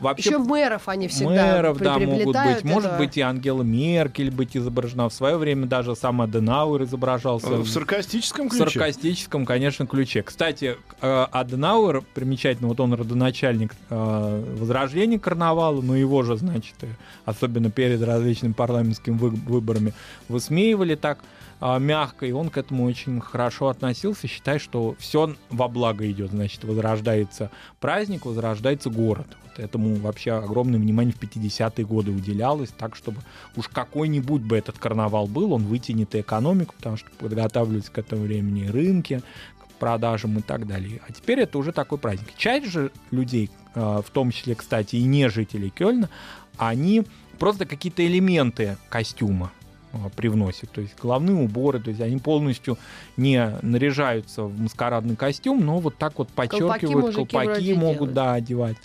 Вообще, 0.00 0.30
Еще 0.30 0.38
мэров 0.38 0.88
они 0.88 1.06
всегда 1.06 1.52
мэров, 1.54 1.78
при- 1.78 1.84
да, 1.84 1.98
могут 2.00 2.34
быть. 2.34 2.64
Может 2.64 2.86
этого. 2.90 2.98
быть, 2.98 3.16
и 3.16 3.20
Ангела 3.20 3.62
Меркель 3.62 4.32
быть 4.32 4.56
изображена. 4.56 5.08
В 5.08 5.14
свое 5.14 5.36
время 5.36 5.66
даже 5.66 5.94
сам 5.94 6.20
Аденауэр 6.22 6.82
изображался. 6.82 7.46
В 7.46 7.68
саркастическом 7.68 8.48
В 8.48 8.50
ключе. 8.50 8.64
саркастическом, 8.64 9.46
конечно, 9.46 9.86
ключе. 9.86 10.24
Кстати, 10.24 10.76
э, 11.00 11.26
Аденауэр, 11.30 12.02
примечательно, 12.14 12.66
вот 12.68 12.80
он 12.80 12.94
родоначальник 12.94 13.74
э, 13.90 14.44
возрождения 14.58 15.20
карнавала, 15.20 15.80
но 15.80 15.94
его 15.94 16.24
же, 16.24 16.36
значит, 16.36 16.74
э, 16.80 16.88
особенно 17.24 17.70
перед 17.70 18.02
различными 18.02 18.54
парламентскими 18.54 19.16
вы- 19.16 19.30
выборами, 19.30 19.94
высмеивали 20.28 20.96
так 20.96 21.18
мягко, 21.62 22.26
и 22.26 22.32
он 22.32 22.50
к 22.50 22.58
этому 22.58 22.84
очень 22.84 23.20
хорошо 23.20 23.68
относился, 23.68 24.26
считая, 24.26 24.58
что 24.58 24.96
все 24.98 25.36
во 25.48 25.68
благо 25.68 26.10
идет. 26.10 26.30
Значит, 26.30 26.64
возрождается 26.64 27.50
праздник, 27.78 28.26
возрождается 28.26 28.90
город. 28.90 29.28
Вот 29.44 29.58
этому 29.58 29.94
вообще 29.96 30.32
огромное 30.32 30.80
внимание 30.80 31.14
в 31.14 31.22
50-е 31.22 31.86
годы 31.86 32.10
уделялось, 32.10 32.70
так, 32.70 32.96
чтобы 32.96 33.20
уж 33.54 33.68
какой-нибудь 33.68 34.42
бы 34.42 34.56
этот 34.56 34.78
карнавал 34.78 35.28
был, 35.28 35.52
он 35.52 35.62
вытянет 35.62 36.14
и 36.16 36.20
экономику, 36.20 36.74
потому 36.76 36.96
что 36.96 37.10
подготавливались 37.18 37.90
к 37.90 37.98
этому 37.98 38.22
времени 38.22 38.66
рынки, 38.66 39.22
к 39.60 39.78
продажам 39.78 40.38
и 40.38 40.42
так 40.42 40.66
далее. 40.66 41.00
А 41.06 41.12
теперь 41.12 41.40
это 41.40 41.58
уже 41.58 41.70
такой 41.70 41.98
праздник. 41.98 42.34
Часть 42.36 42.66
же 42.66 42.90
людей, 43.12 43.50
э, 43.74 44.02
в 44.04 44.10
том 44.10 44.32
числе, 44.32 44.56
кстати, 44.56 44.96
и 44.96 45.04
не 45.04 45.28
жителей 45.28 45.70
Кёльна, 45.70 46.08
они 46.56 47.04
просто 47.38 47.66
какие-то 47.66 48.04
элементы 48.04 48.76
костюма 48.88 49.52
э, 49.92 49.96
привносят, 50.16 50.70
то 50.70 50.80
есть 50.80 50.94
головные 51.00 51.36
уборы, 51.36 51.80
то 51.80 51.90
есть 51.90 52.00
они 52.00 52.18
полностью 52.18 52.78
не 53.16 53.58
наряжаются 53.62 54.44
в 54.44 54.58
маскарадный 54.58 55.16
костюм, 55.16 55.64
но 55.64 55.78
вот 55.78 55.96
так 55.96 56.18
вот 56.18 56.28
подчеркивают, 56.28 57.14
колпаки 57.14 57.46
вроде 57.46 57.74
могут, 57.74 57.96
делают. 57.96 58.14
да, 58.14 58.32
одевать. 58.34 58.76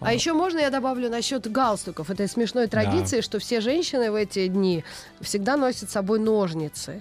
А 0.00 0.12
еще 0.12 0.34
можно 0.34 0.58
я 0.58 0.70
добавлю 0.70 1.08
насчет 1.08 1.50
галстуков. 1.50 2.10
Это 2.10 2.28
смешной 2.28 2.66
традиции, 2.66 3.20
что 3.22 3.38
все 3.38 3.60
женщины 3.60 4.10
в 4.10 4.14
эти 4.14 4.46
дни 4.46 4.84
всегда 5.20 5.56
носят 5.56 5.88
с 5.88 5.92
собой 5.92 6.18
ножницы. 6.18 7.00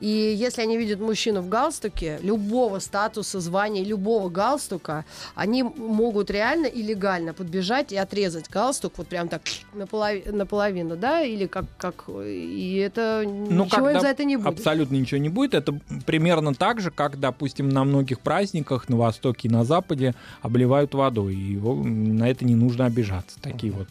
И 0.00 0.36
если 0.38 0.62
они 0.62 0.76
видят 0.76 1.00
мужчину 1.00 1.40
в 1.40 1.48
галстуке, 1.48 2.18
любого 2.22 2.80
статуса, 2.80 3.40
звания, 3.40 3.82
любого 3.82 4.28
галстука, 4.28 5.04
они 5.34 5.62
могут 5.62 6.30
реально 6.30 6.66
и 6.66 6.82
легально 6.82 7.32
подбежать 7.32 7.92
и 7.92 7.96
отрезать 7.96 8.50
галстук 8.50 8.94
вот 8.96 9.06
прям 9.08 9.28
так 9.28 9.42
наполови- 9.74 10.30
наполовину, 10.30 10.96
да, 10.96 11.22
или 11.22 11.46
как, 11.46 11.64
как 11.78 12.04
и 12.08 12.76
это 12.84 13.22
Ну, 13.24 13.64
ничего 13.64 13.90
им 13.90 14.00
за 14.00 14.08
это 14.08 14.24
не 14.24 14.36
будет. 14.36 14.58
Абсолютно 14.58 14.96
ничего 14.96 15.18
не 15.18 15.30
будет. 15.30 15.54
Это 15.54 15.78
примерно 16.04 16.54
так 16.54 16.80
же, 16.80 16.90
как, 16.90 17.18
допустим, 17.18 17.68
на 17.68 17.84
многих 17.84 18.20
праздниках 18.20 18.88
на 18.88 18.96
Востоке 18.96 19.48
и 19.48 19.50
на 19.50 19.64
Западе 19.64 20.14
обливают 20.42 20.94
водой. 20.94 21.34
И 21.34 21.52
его, 21.52 21.74
на 21.74 22.28
это 22.28 22.44
не 22.44 22.54
нужно 22.54 22.84
обижаться. 22.84 23.40
Такие 23.40 23.72
вот 23.72 23.88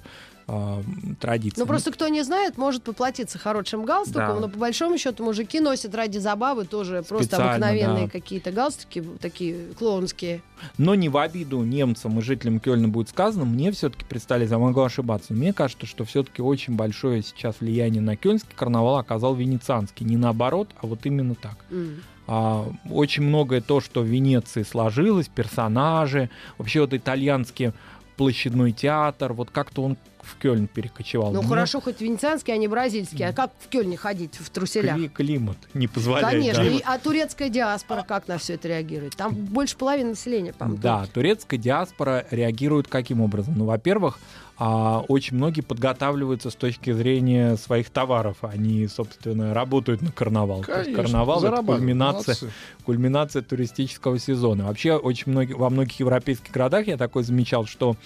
а, 0.47 0.81
традиции. 1.19 1.59
Ну 1.59 1.65
просто 1.65 1.91
кто 1.91 2.07
не 2.07 2.21
знает, 2.23 2.57
может 2.57 2.83
поплатиться 2.83 3.39
хорошим 3.39 3.83
галстуком, 3.83 4.35
Да. 4.35 4.39
но 4.41 4.47
по 4.49 4.57
большому 4.59 4.97
счету 4.97 5.23
мужики 5.23 5.59
носят 5.59 5.95
ради 5.95 6.19
забавы 6.19 6.65
тоже 6.65 7.03
просто 7.07 7.25
Специально, 7.37 7.67
обыкновенные 7.67 8.05
да. 8.05 8.11
какие-то 8.11 8.51
галстуки, 8.51 9.03
такие 9.19 9.67
клоунские. 9.77 10.41
Но 10.77 10.93
не 10.95 11.09
в 11.09 11.17
обиду 11.17 11.63
немцам 11.63 12.19
и 12.19 12.21
жителям 12.21 12.59
Кёльна 12.59 12.87
будет 12.89 13.09
сказано, 13.09 13.45
мне 13.45 13.71
все-таки 13.71 14.05
представляется, 14.05 14.55
я 14.55 14.59
могу 14.59 14.81
ошибаться, 14.81 15.33
но 15.33 15.39
мне 15.39 15.51
кажется, 15.53 15.85
что 15.87 16.05
все-таки 16.05 16.41
очень 16.41 16.75
большое 16.75 17.23
сейчас 17.23 17.55
влияние 17.59 18.01
на 18.01 18.15
Кёльнский 18.15 18.53
карнавал 18.55 18.97
оказал 18.97 19.33
венецианский. 19.35 20.05
Не 20.05 20.17
наоборот, 20.17 20.69
а 20.81 20.87
вот 20.87 21.05
именно 21.05 21.33
так. 21.35 21.57
М. 21.71 22.01
А, 22.27 22.67
очень 22.89 23.23
многое 23.23 23.61
то, 23.61 23.81
что 23.81 24.01
в 24.01 24.05
Венеции 24.05 24.63
сложилось, 24.63 25.27
персонажи, 25.27 26.29
вообще 26.57 26.81
вот 26.81 26.93
итальянский 26.93 27.71
площадной 28.17 28.71
театр, 28.71 29.33
вот 29.33 29.49
как-то 29.51 29.83
он 29.83 29.97
в 30.21 30.37
Кёльн 30.39 30.65
перекочевал. 30.67 31.31
Ну 31.31 31.41
Мне 31.41 31.49
хорошо, 31.49 31.79
хоть 31.81 32.01
венецианский, 32.01 32.51
а 32.51 32.57
не 32.57 32.67
бразильский. 32.67 33.27
А 33.27 33.31
как 33.31 33.51
в 33.59 33.67
Кёльне 33.69 33.95
ходить 33.95 34.35
в 34.39 34.49
труселях? 34.49 34.97
кли- 34.97 35.09
климат 35.09 35.57
не 35.75 35.87
позволяет. 35.87 36.31
Конечно. 36.31 36.63
да. 36.63 36.69
И- 36.71 36.81
а 36.83 36.97
турецкая 36.97 37.49
диаспора 37.49 38.01
как 38.07 38.27
на 38.27 38.39
все 38.39 38.55
это 38.55 38.67
реагирует? 38.67 39.15
Там 39.15 39.33
больше 39.35 39.77
половины 39.77 40.09
населения, 40.11 40.51
по-моему. 40.53 40.81
Да, 40.81 41.05
турецкая 41.13 41.59
диаспора 41.59 42.25
реагирует 42.31 42.87
каким 42.87 43.21
образом? 43.21 43.53
Ну, 43.55 43.65
во-первых, 43.65 44.17
а, 44.57 45.03
очень 45.07 45.35
многие 45.35 45.61
подготавливаются 45.61 46.49
с 46.49 46.55
точки 46.55 46.93
зрения 46.93 47.57
своих 47.57 47.89
товаров. 47.89 48.37
Они, 48.41 48.87
собственно, 48.87 49.53
работают 49.53 50.01
на 50.01 50.11
карнавал. 50.11 50.63
То 50.63 50.71
есть 50.79 50.85
Конечно, 50.85 51.03
карнавал 51.03 51.43
это 51.43 51.61
кульминация, 51.61 52.35
Молодцы. 52.35 52.49
кульминация 52.85 53.41
туристического 53.41 54.17
сезона. 54.17 54.65
Вообще, 54.65 54.95
очень 54.95 55.31
многие, 55.31 55.53
во 55.53 55.69
многих 55.69 55.99
европейских 55.99 56.51
городах 56.51 56.87
я 56.87 56.95
такой 56.95 57.23
замечал, 57.23 57.65
что 57.65 57.97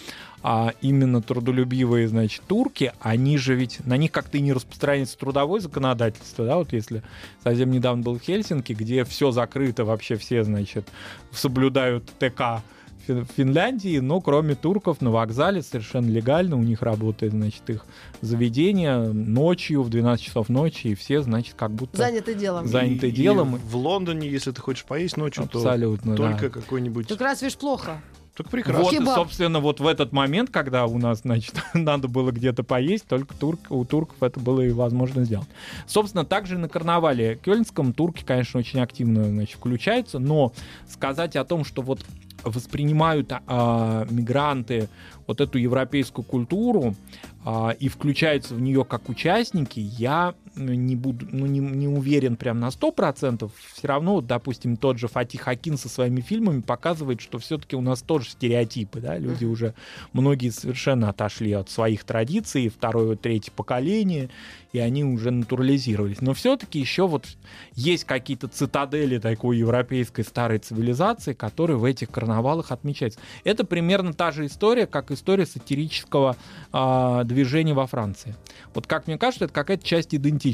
а, 0.42 0.74
именно 0.82 1.22
трудолюбивые, 1.22 2.08
значит, 2.08 2.42
турки, 2.48 2.94
они 3.00 3.38
же 3.38 3.54
ведь, 3.54 3.86
на 3.86 3.98
них 3.98 4.12
как-то 4.12 4.38
и 4.38 4.42
не 4.42 4.54
распространяется 4.54 5.18
трудовое 5.18 5.60
законодательство, 5.60 6.46
да, 6.46 6.56
вот 6.56 6.74
если 6.74 7.04
совсем 7.44 7.72
недавно 7.72 8.04
был 8.04 8.18
в 8.18 8.22
Хельсинки, 8.22 8.74
где 8.74 9.04
все 9.04 9.32
закрыто, 9.32 9.84
вообще 9.86 10.16
все, 10.16 10.44
значит, 10.44 10.88
соблюдают 11.32 12.06
ТК 12.20 12.64
Фин- 13.10 13.26
Финляндии, 13.36 14.00
но 14.00 14.22
кроме 14.22 14.56
турков 14.56 15.02
на 15.02 15.10
вокзале 15.12 15.62
совершенно 15.64 16.10
легально 16.10 16.56
у 16.56 16.62
них 16.64 16.82
работает, 16.82 17.34
значит, 17.34 17.70
их 17.70 17.86
заведение 18.22 18.98
ночью 19.12 19.82
в 19.84 19.90
12 19.90 20.24
часов 20.26 20.50
ночи, 20.50 20.88
и 20.88 20.96
все, 20.96 21.22
значит, 21.22 21.56
как 21.58 21.72
будто 21.72 21.98
Заняты 21.98 22.34
делом. 22.36 22.66
За- 22.66 22.72
заняты 22.74 23.08
И- 23.08 23.10
и 23.10 23.14
делом. 23.14 23.56
в 23.56 23.76
Лондоне, 23.76 24.30
если 24.30 24.52
ты 24.52 24.62
хочешь 24.62 24.86
поесть 24.86 25.18
ночью, 25.18 25.44
абсолютно, 25.44 26.16
то 26.16 26.24
да. 26.24 26.32
только 26.38 26.50
какой-нибудь... 26.62 27.08
Так 27.08 27.22
разве 27.22 27.50
ж 27.50 27.56
плохо? 27.58 28.02
Так 28.40 28.48
прекрасно. 28.48 28.84
Вот, 28.84 28.94
Кебаб. 28.94 29.16
собственно, 29.16 29.60
вот 29.60 29.82
в 29.82 29.86
этот 29.86 30.14
момент, 30.14 30.50
когда 30.50 30.86
у 30.86 30.98
нас, 30.98 31.24
значит, 31.24 31.56
надо 31.74 32.08
было 32.08 32.32
где-то 32.32 32.64
поесть, 32.64 33.06
только 33.06 33.36
турк, 33.36 33.60
у 33.70 33.84
турков 33.84 34.24
это 34.24 34.40
было 34.40 34.62
и 34.62 34.72
возможно 34.72 35.26
сделать. 35.26 35.50
Собственно, 35.88 36.24
также 36.24 36.58
на 36.58 36.70
карнавале 36.70 37.36
кёльнском 37.36 37.92
турки, 37.92 38.24
конечно, 38.24 38.62
очень 38.62 38.80
активно, 38.80 39.26
значит, 39.26 39.58
включаются, 39.58 40.20
но 40.20 40.54
сказать 40.88 41.36
о 41.36 41.44
том, 41.44 41.66
что 41.66 41.82
вот 41.82 42.00
воспринимают 42.46 43.34
а, 43.34 44.08
мигранты 44.10 44.88
вот 45.28 45.42
эту 45.42 45.58
европейскую 45.58 46.24
культуру 46.24 46.96
а, 47.44 47.72
и 47.72 47.90
включаются 47.90 48.56
в 48.56 48.62
нее 48.62 48.86
как 48.86 49.10
участники, 49.10 49.82
я 49.82 50.34
не 50.60 50.96
буду, 50.96 51.28
ну, 51.32 51.46
не, 51.46 51.60
не 51.60 51.88
уверен 51.88 52.36
прям 52.36 52.60
на 52.60 52.70
100%. 52.70 53.50
Все 53.74 53.88
равно, 53.88 54.16
вот, 54.16 54.28
допустим, 54.28 54.78
тот 54.78 54.98
же 54.98 55.08
Фатих 55.08 55.48
Акин 55.48 55.78
со 55.78 55.90
своими 55.90 56.22
фильмами 56.22 56.62
показывает, 56.62 57.22
что 57.22 57.40
все-таки 57.40 57.76
у 57.76 57.82
нас 57.82 58.02
тоже 58.02 58.30
стереотипы, 58.30 59.00
да, 59.00 59.18
люди 59.18 59.46
уже, 59.46 59.74
многие 60.14 60.50
совершенно 60.50 61.10
отошли 61.10 61.54
от 61.54 61.70
своих 61.70 62.04
традиций, 62.04 62.70
второе, 62.70 63.16
третье 63.16 63.52
поколение, 63.52 64.30
и 64.72 64.80
они 64.80 65.04
уже 65.04 65.32
натурализировались. 65.32 66.22
Но 66.22 66.34
все-таки 66.34 66.80
еще 66.80 67.08
вот 67.08 67.26
есть 67.74 68.04
какие-то 68.04 68.48
цитадели 68.48 69.18
такой 69.18 69.58
европейской 69.58 70.24
старой 70.24 70.60
цивилизации, 70.60 71.34
которые 71.34 71.78
в 71.78 71.86
этих 71.86 72.12
карнавалах 72.12 72.72
отмечаются. 72.72 73.20
Это 73.44 73.66
примерно 73.66 74.14
та 74.14 74.32
же 74.32 74.46
история, 74.46 74.86
как 74.86 75.12
история 75.12 75.46
сатирического 75.46 76.36
а, 76.72 77.24
движения 77.24 77.74
во 77.74 77.88
Франции. 77.88 78.36
Вот 78.74 78.86
как 78.86 79.08
мне 79.08 79.18
кажется, 79.18 79.46
это 79.46 79.54
какая-то 79.54 79.86
часть 79.86 80.14
идентичности. 80.14 80.49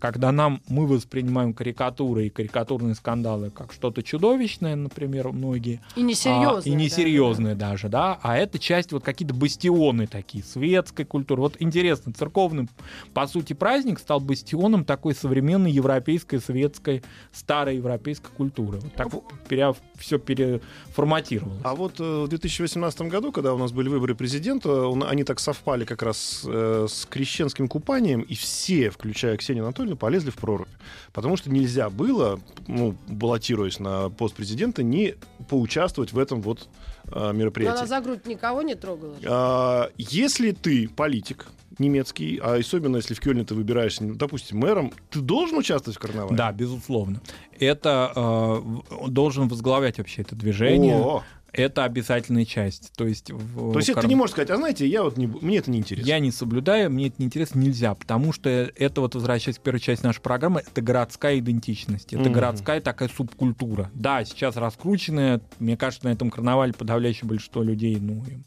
Когда 0.00 0.32
нам 0.32 0.60
мы 0.68 0.86
воспринимаем 0.86 1.52
карикатуры 1.54 2.26
и 2.26 2.30
карикатурные 2.30 2.94
скандалы 2.94 3.50
как 3.50 3.72
что-то 3.72 4.02
чудовищное, 4.02 4.76
например, 4.76 5.28
многие, 5.32 5.80
И 5.96 6.02
несерьезно. 6.02 6.62
а, 6.64 6.68
и 6.68 6.74
несерьезные 6.74 7.54
даже, 7.54 7.88
да, 7.88 8.18
а 8.22 8.36
это 8.36 8.58
часть 8.58 8.92
вот 8.92 9.02
какие-то 9.04 9.34
бастионы 9.34 10.06
такие, 10.06 10.42
светской 10.44 11.04
культуры. 11.04 11.42
Вот 11.42 11.56
интересно, 11.58 12.12
церковный, 12.12 12.68
по 13.14 13.26
сути, 13.26 13.52
праздник 13.52 13.98
стал 13.98 14.20
бастионом 14.20 14.84
такой 14.84 15.14
современной 15.14 15.70
европейской, 15.70 16.38
светской, 16.38 17.02
старой 17.32 17.76
европейской 17.76 18.30
культуры. 18.36 18.78
Вот 18.80 18.94
так 18.94 19.08
пере, 19.48 19.74
все 19.96 20.18
переформатировалось. 20.18 21.60
А 21.64 21.74
вот 21.74 22.00
э, 22.00 22.24
в 22.24 22.28
2018 22.28 23.02
году, 23.02 23.32
когда 23.32 23.54
у 23.54 23.58
нас 23.58 23.72
были 23.72 23.88
выборы 23.88 24.14
президента, 24.14 24.86
он- 24.86 25.04
они 25.04 25.24
так 25.24 25.40
совпали 25.40 25.84
как 25.84 26.02
раз 26.02 26.42
э, 26.46 26.86
с 26.88 27.06
крещенским 27.06 27.68
купанием, 27.68 28.20
и 28.22 28.34
все, 28.34 28.90
включая 28.90 29.27
включая 29.28 29.36
Ксению 29.36 29.64
Анатольевну, 29.64 29.96
полезли 29.96 30.30
в 30.30 30.36
прорубь. 30.36 30.68
Потому 31.12 31.36
что 31.36 31.50
нельзя 31.50 31.90
было, 31.90 32.40
ну, 32.66 32.94
баллотируясь 33.08 33.78
на 33.78 34.08
пост 34.10 34.34
президента, 34.34 34.82
не 34.82 35.14
поучаствовать 35.48 36.12
в 36.12 36.18
этом 36.18 36.40
вот 36.40 36.68
а, 37.06 37.32
Но 37.32 37.38
мероприятии. 37.38 37.78
она 37.78 37.86
за 37.86 38.00
грудь 38.00 38.26
никого 38.26 38.62
не 38.62 38.74
трогала. 38.74 39.14
А, 39.24 39.90
Если 39.98 40.52
ты 40.52 40.88
политик 40.88 41.46
немецкий, 41.78 42.40
а 42.42 42.54
особенно 42.56 42.96
если 42.96 43.14
в 43.14 43.20
Кёльне 43.20 43.44
ты 43.44 43.54
выбираешься, 43.54 44.04
ну, 44.04 44.14
допустим, 44.14 44.58
мэром, 44.58 44.92
ты 45.10 45.20
должен 45.20 45.58
участвовать 45.58 45.96
в 45.96 46.00
карнавале? 46.00 46.36
Да, 46.36 46.50
безусловно. 46.52 47.20
Это 47.58 48.12
э, 48.16 49.08
должен 49.08 49.48
возглавлять 49.48 49.98
вообще 49.98 50.22
это 50.22 50.34
движение. 50.34 50.96
О, 50.96 51.22
Это 51.52 51.84
обязательная 51.84 52.44
часть. 52.44 52.92
То 52.96 53.06
есть, 53.06 53.30
в 53.30 53.72
То 53.72 53.78
есть 53.78 53.88
это 53.88 53.96
кар- 53.96 54.02
ты 54.04 54.08
не 54.08 54.14
можешь 54.16 54.32
сказать, 54.32 54.50
а 54.50 54.56
знаете, 54.56 54.86
я 54.86 55.02
вот 55.02 55.16
не, 55.16 55.26
мне 55.26 55.58
это 55.58 55.70
не 55.70 55.78
интересно. 55.78 56.06
Я 56.06 56.18
не 56.18 56.30
соблюдаю, 56.30 56.90
мне 56.90 57.06
это 57.08 57.16
неинтересно, 57.18 57.58
нельзя, 57.58 57.94
потому 57.94 58.32
что 58.32 58.48
это 58.50 59.00
вот, 59.00 59.14
возвращаясь 59.14 59.58
к 59.58 59.62
первой 59.62 59.80
части 59.80 60.04
нашей 60.04 60.20
программы, 60.20 60.60
это 60.60 60.82
городская 60.82 61.38
идентичность, 61.38 62.12
это 62.12 62.24
Мгм. 62.24 62.32
городская 62.32 62.80
такая 62.80 63.08
субкультура. 63.08 63.90
Да, 63.94 64.24
сейчас 64.24 64.56
раскрученная, 64.56 65.40
мне 65.58 65.76
кажется, 65.76 66.06
на 66.06 66.12
этом 66.12 66.30
карнавале 66.30 66.72
подавляющее 66.72 67.26
большинство 67.28 67.62
людей, 67.62 67.96
ну, 68.00 68.24
им 68.26 68.44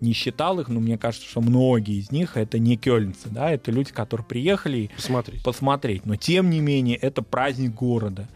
не 0.00 0.12
считал 0.12 0.60
их, 0.60 0.68
но 0.68 0.80
мне 0.80 0.98
кажется, 0.98 1.26
что 1.26 1.40
многие 1.40 1.98
из 1.98 2.10
них 2.12 2.36
это 2.36 2.58
не 2.58 2.76
кёльнцы, 2.76 3.28
да, 3.30 3.50
это 3.50 3.70
люди, 3.70 3.90
которые 3.92 4.26
приехали 4.26 4.90
Посмотри. 4.96 5.38
посмотреть, 5.42 6.04
но 6.04 6.16
тем 6.16 6.50
не 6.50 6.60
менее 6.60 6.96
это 6.96 7.22
праздник 7.22 7.74
города. 7.74 8.28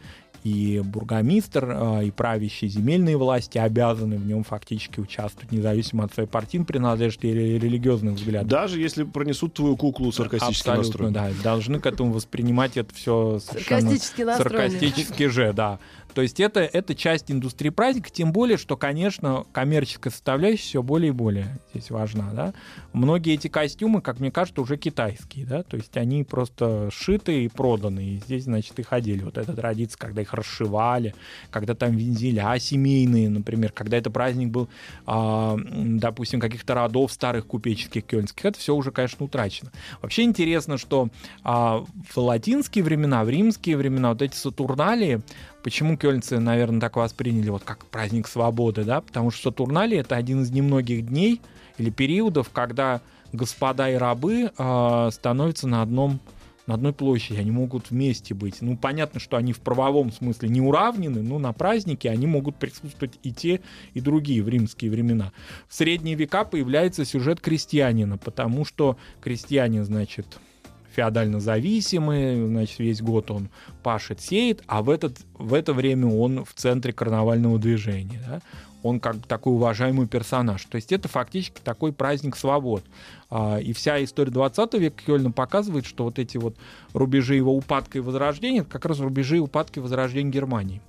И 0.48 0.80
бургомистр, 0.80 1.64
а, 1.68 2.00
и 2.00 2.10
правящие 2.10 2.70
земельные 2.70 3.16
власти 3.16 3.58
обязаны 3.58 4.16
в 4.16 4.26
нем 4.26 4.44
фактически 4.44 5.00
участвовать, 5.00 5.52
независимо 5.52 6.04
от 6.04 6.14
своей 6.14 6.28
партийной 6.28 6.64
принадлежности 6.64 7.26
или 7.26 7.58
религиозных 7.58 8.14
взглядов. 8.14 8.48
Даже 8.48 8.80
если 8.80 9.04
пронесут 9.04 9.54
твою 9.54 9.76
куклу 9.76 10.10
саркастически 10.10 10.68
Абсолютно, 10.68 11.08
настроенную. 11.10 11.34
да. 11.36 11.42
Должны 11.42 11.80
к 11.80 11.86
этому 11.86 12.12
воспринимать 12.12 12.76
это 12.76 12.94
все 12.94 13.40
совершенно 13.40 13.90
Саркастически 13.90 14.24
саркастически 14.24 15.26
же, 15.26 15.52
да. 15.52 15.78
То 16.14 16.22
есть 16.22 16.40
это, 16.40 16.60
это 16.60 16.94
часть 16.94 17.30
индустрии 17.30 17.70
праздника, 17.70 18.10
тем 18.10 18.32
более, 18.32 18.56
что, 18.56 18.76
конечно, 18.76 19.44
коммерческая 19.52 20.12
составляющая 20.12 20.64
все 20.68 20.82
более 20.82 21.08
и 21.08 21.12
более 21.12 21.58
здесь 21.70 21.90
важна, 21.90 22.30
да. 22.32 22.54
Многие 22.92 23.34
эти 23.34 23.48
костюмы, 23.48 24.00
как 24.00 24.20
мне 24.20 24.30
кажется, 24.30 24.60
уже 24.60 24.76
китайские, 24.76 25.46
да, 25.46 25.62
то 25.62 25.76
есть 25.76 25.96
они 25.96 26.24
просто 26.24 26.88
сшиты 26.92 27.44
и 27.44 27.48
проданы, 27.48 28.04
и 28.04 28.16
здесь, 28.16 28.44
значит, 28.44 28.78
и 28.78 28.82
ходили. 28.82 29.22
Вот 29.22 29.38
эта 29.38 29.54
традиция, 29.54 29.98
когда 29.98 30.22
их 30.22 30.32
расшивали, 30.34 31.14
когда 31.50 31.74
там 31.74 31.96
вензеля 31.96 32.58
семейные, 32.58 33.30
например, 33.30 33.72
когда 33.72 33.96
это 33.96 34.10
праздник 34.10 34.48
был, 34.48 34.68
м, 35.06 35.98
допустим, 35.98 36.40
каких-то 36.40 36.74
родов 36.74 37.12
старых 37.12 37.46
купеческих 37.46 38.04
кёльнских, 38.04 38.44
это 38.44 38.58
все 38.58 38.74
уже, 38.74 38.90
конечно, 38.90 39.24
утрачено. 39.24 39.70
Вообще 40.02 40.22
интересно, 40.22 40.78
что 40.78 41.08
а, 41.42 41.84
в 42.10 42.16
латинские 42.16 42.84
времена, 42.84 43.24
в 43.24 43.28
римские 43.28 43.76
времена 43.76 44.10
вот 44.10 44.22
эти 44.22 44.34
сатурналии, 44.34 45.20
почему 45.62 45.96
кёльнцы, 45.96 46.38
наверное, 46.38 46.80
так 46.80 46.96
восприняли 46.96 47.50
вот 47.50 47.64
как 47.64 47.86
праздник 47.86 48.28
свободы, 48.28 48.84
да, 48.84 49.00
потому 49.00 49.30
что 49.30 49.50
сатурналии 49.50 49.98
это 49.98 50.16
один 50.16 50.42
из 50.42 50.50
немногих 50.50 51.06
дней 51.06 51.40
или 51.78 51.90
периодов, 51.90 52.50
когда 52.50 53.00
господа 53.32 53.90
и 53.90 53.94
рабы 53.94 54.52
а, 54.56 55.10
становятся 55.10 55.68
на 55.68 55.82
одном 55.82 56.20
на 56.68 56.74
одной 56.74 56.92
площади, 56.92 57.38
они 57.38 57.50
могут 57.50 57.90
вместе 57.90 58.34
быть. 58.34 58.60
Ну, 58.60 58.76
понятно, 58.76 59.20
что 59.20 59.38
они 59.38 59.54
в 59.54 59.60
правовом 59.60 60.12
смысле 60.12 60.50
не 60.50 60.60
уравнены, 60.60 61.22
но 61.22 61.38
на 61.38 61.54
празднике 61.54 62.10
они 62.10 62.26
могут 62.26 62.56
присутствовать 62.56 63.18
и 63.22 63.32
те, 63.32 63.62
и 63.94 64.02
другие 64.02 64.42
в 64.42 64.50
римские 64.50 64.90
времена. 64.90 65.32
В 65.66 65.74
средние 65.74 66.14
века 66.14 66.44
появляется 66.44 67.06
сюжет 67.06 67.40
крестьянина, 67.40 68.18
потому 68.18 68.66
что 68.66 68.98
крестьянин, 69.22 69.82
значит, 69.82 70.38
феодально 70.98 71.38
зависимый, 71.38 72.44
значит, 72.44 72.80
весь 72.80 73.00
год 73.00 73.30
он 73.30 73.50
пашет, 73.84 74.20
сеет, 74.20 74.64
а 74.66 74.82
в, 74.82 74.90
этот, 74.90 75.18
в 75.34 75.54
это 75.54 75.72
время 75.72 76.08
он 76.08 76.44
в 76.44 76.54
центре 76.54 76.92
карнавального 76.92 77.56
движения. 77.56 78.20
да. 78.26 78.40
Он 78.82 78.98
как 78.98 79.24
такой 79.26 79.52
уважаемый 79.54 80.08
персонаж. 80.08 80.64
То 80.64 80.74
есть 80.74 80.90
это 80.92 81.08
фактически 81.08 81.60
такой 81.62 81.92
праздник 81.92 82.36
свобод. 82.36 82.84
А, 83.30 83.58
И 83.58 83.72
вся 83.72 84.02
история 84.02 84.32
20 84.32 84.74
века 84.74 85.02
Кёльна 85.04 85.30
показывает, 85.30 85.86
что 85.86 86.02
вот 86.02 86.18
эти 86.18 86.36
вот 86.36 86.56
рубежи 86.92 87.36
его 87.36 87.54
упадка 87.54 87.98
и 87.98 88.00
возрождения, 88.00 88.60
это 88.60 88.70
как 88.70 88.84
раз 88.84 88.98
рубежи 88.98 89.38
упадка 89.38 89.78
и 89.78 89.82
возрождения 89.82 90.30
Германии. 90.30 90.80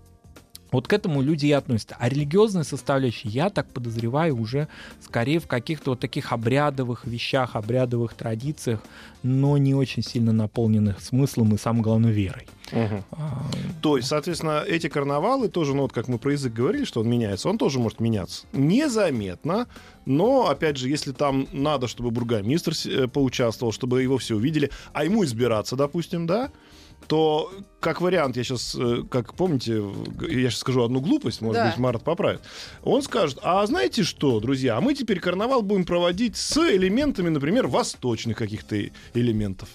Вот 0.71 0.87
к 0.87 0.93
этому 0.93 1.21
люди 1.21 1.47
и 1.47 1.51
относятся. 1.51 1.95
А 1.99 2.09
религиозная 2.09 2.63
составляющая, 2.63 3.29
я 3.29 3.49
так 3.49 3.67
подозреваю, 3.69 4.39
уже 4.39 4.67
скорее 5.01 5.39
в 5.39 5.47
каких-то 5.47 5.91
вот 5.91 5.99
таких 5.99 6.31
обрядовых 6.31 7.05
вещах, 7.05 7.55
обрядовых 7.55 8.13
традициях, 8.13 8.81
но 9.23 9.57
не 9.57 9.73
очень 9.73 10.03
сильно 10.03 10.31
наполненных 10.31 11.01
смыслом 11.01 11.55
и, 11.55 11.57
самое 11.57 11.83
главное, 11.83 12.11
верой. 12.11 12.47
А, 13.11 13.43
То 13.81 13.97
есть, 13.97 14.09
соответственно, 14.09 14.63
эти 14.65 14.87
карнавалы 14.87 15.49
тоже, 15.49 15.73
ну 15.73 15.83
вот 15.83 15.93
как 15.93 16.07
мы 16.07 16.19
про 16.19 16.33
язык 16.33 16.53
говорили, 16.53 16.85
что 16.85 17.01
он 17.01 17.09
меняется, 17.09 17.49
он 17.49 17.57
тоже 17.57 17.79
может 17.79 17.99
меняться. 17.99 18.45
Незаметно, 18.53 19.67
но, 20.05 20.49
опять 20.49 20.77
же, 20.77 20.87
если 20.87 21.11
там 21.11 21.47
надо, 21.51 21.87
чтобы 21.87 22.11
бургомистр 22.11 22.73
э, 22.85 23.07
поучаствовал, 23.07 23.71
чтобы 23.71 24.03
его 24.03 24.17
все 24.17 24.35
увидели, 24.35 24.69
а 24.93 25.03
ему 25.03 25.23
избираться, 25.23 25.75
допустим, 25.75 26.27
да, 26.27 26.51
то 27.07 27.51
как 27.79 28.01
вариант, 28.01 28.37
я 28.37 28.43
сейчас, 28.43 28.77
как 29.09 29.33
помните, 29.33 29.81
я 30.29 30.49
сейчас 30.49 30.59
скажу 30.59 30.83
одну 30.83 30.99
глупость, 31.01 31.41
может 31.41 31.61
Да. 31.63 31.69
быть, 31.69 31.77
Марат 31.77 32.03
поправит. 32.03 32.41
Он 32.83 33.01
скажет, 33.01 33.39
а 33.41 33.65
знаете 33.65 34.03
что, 34.03 34.39
друзья, 34.39 34.77
а 34.77 34.81
мы 34.81 34.93
теперь 34.93 35.19
карнавал 35.19 35.61
будем 35.61 35.85
проводить 35.85 36.35
с 36.35 36.57
элементами, 36.57 37.29
например, 37.29 37.67
восточных 37.67 38.37
каких-то 38.37 38.75
элементов. 39.13 39.69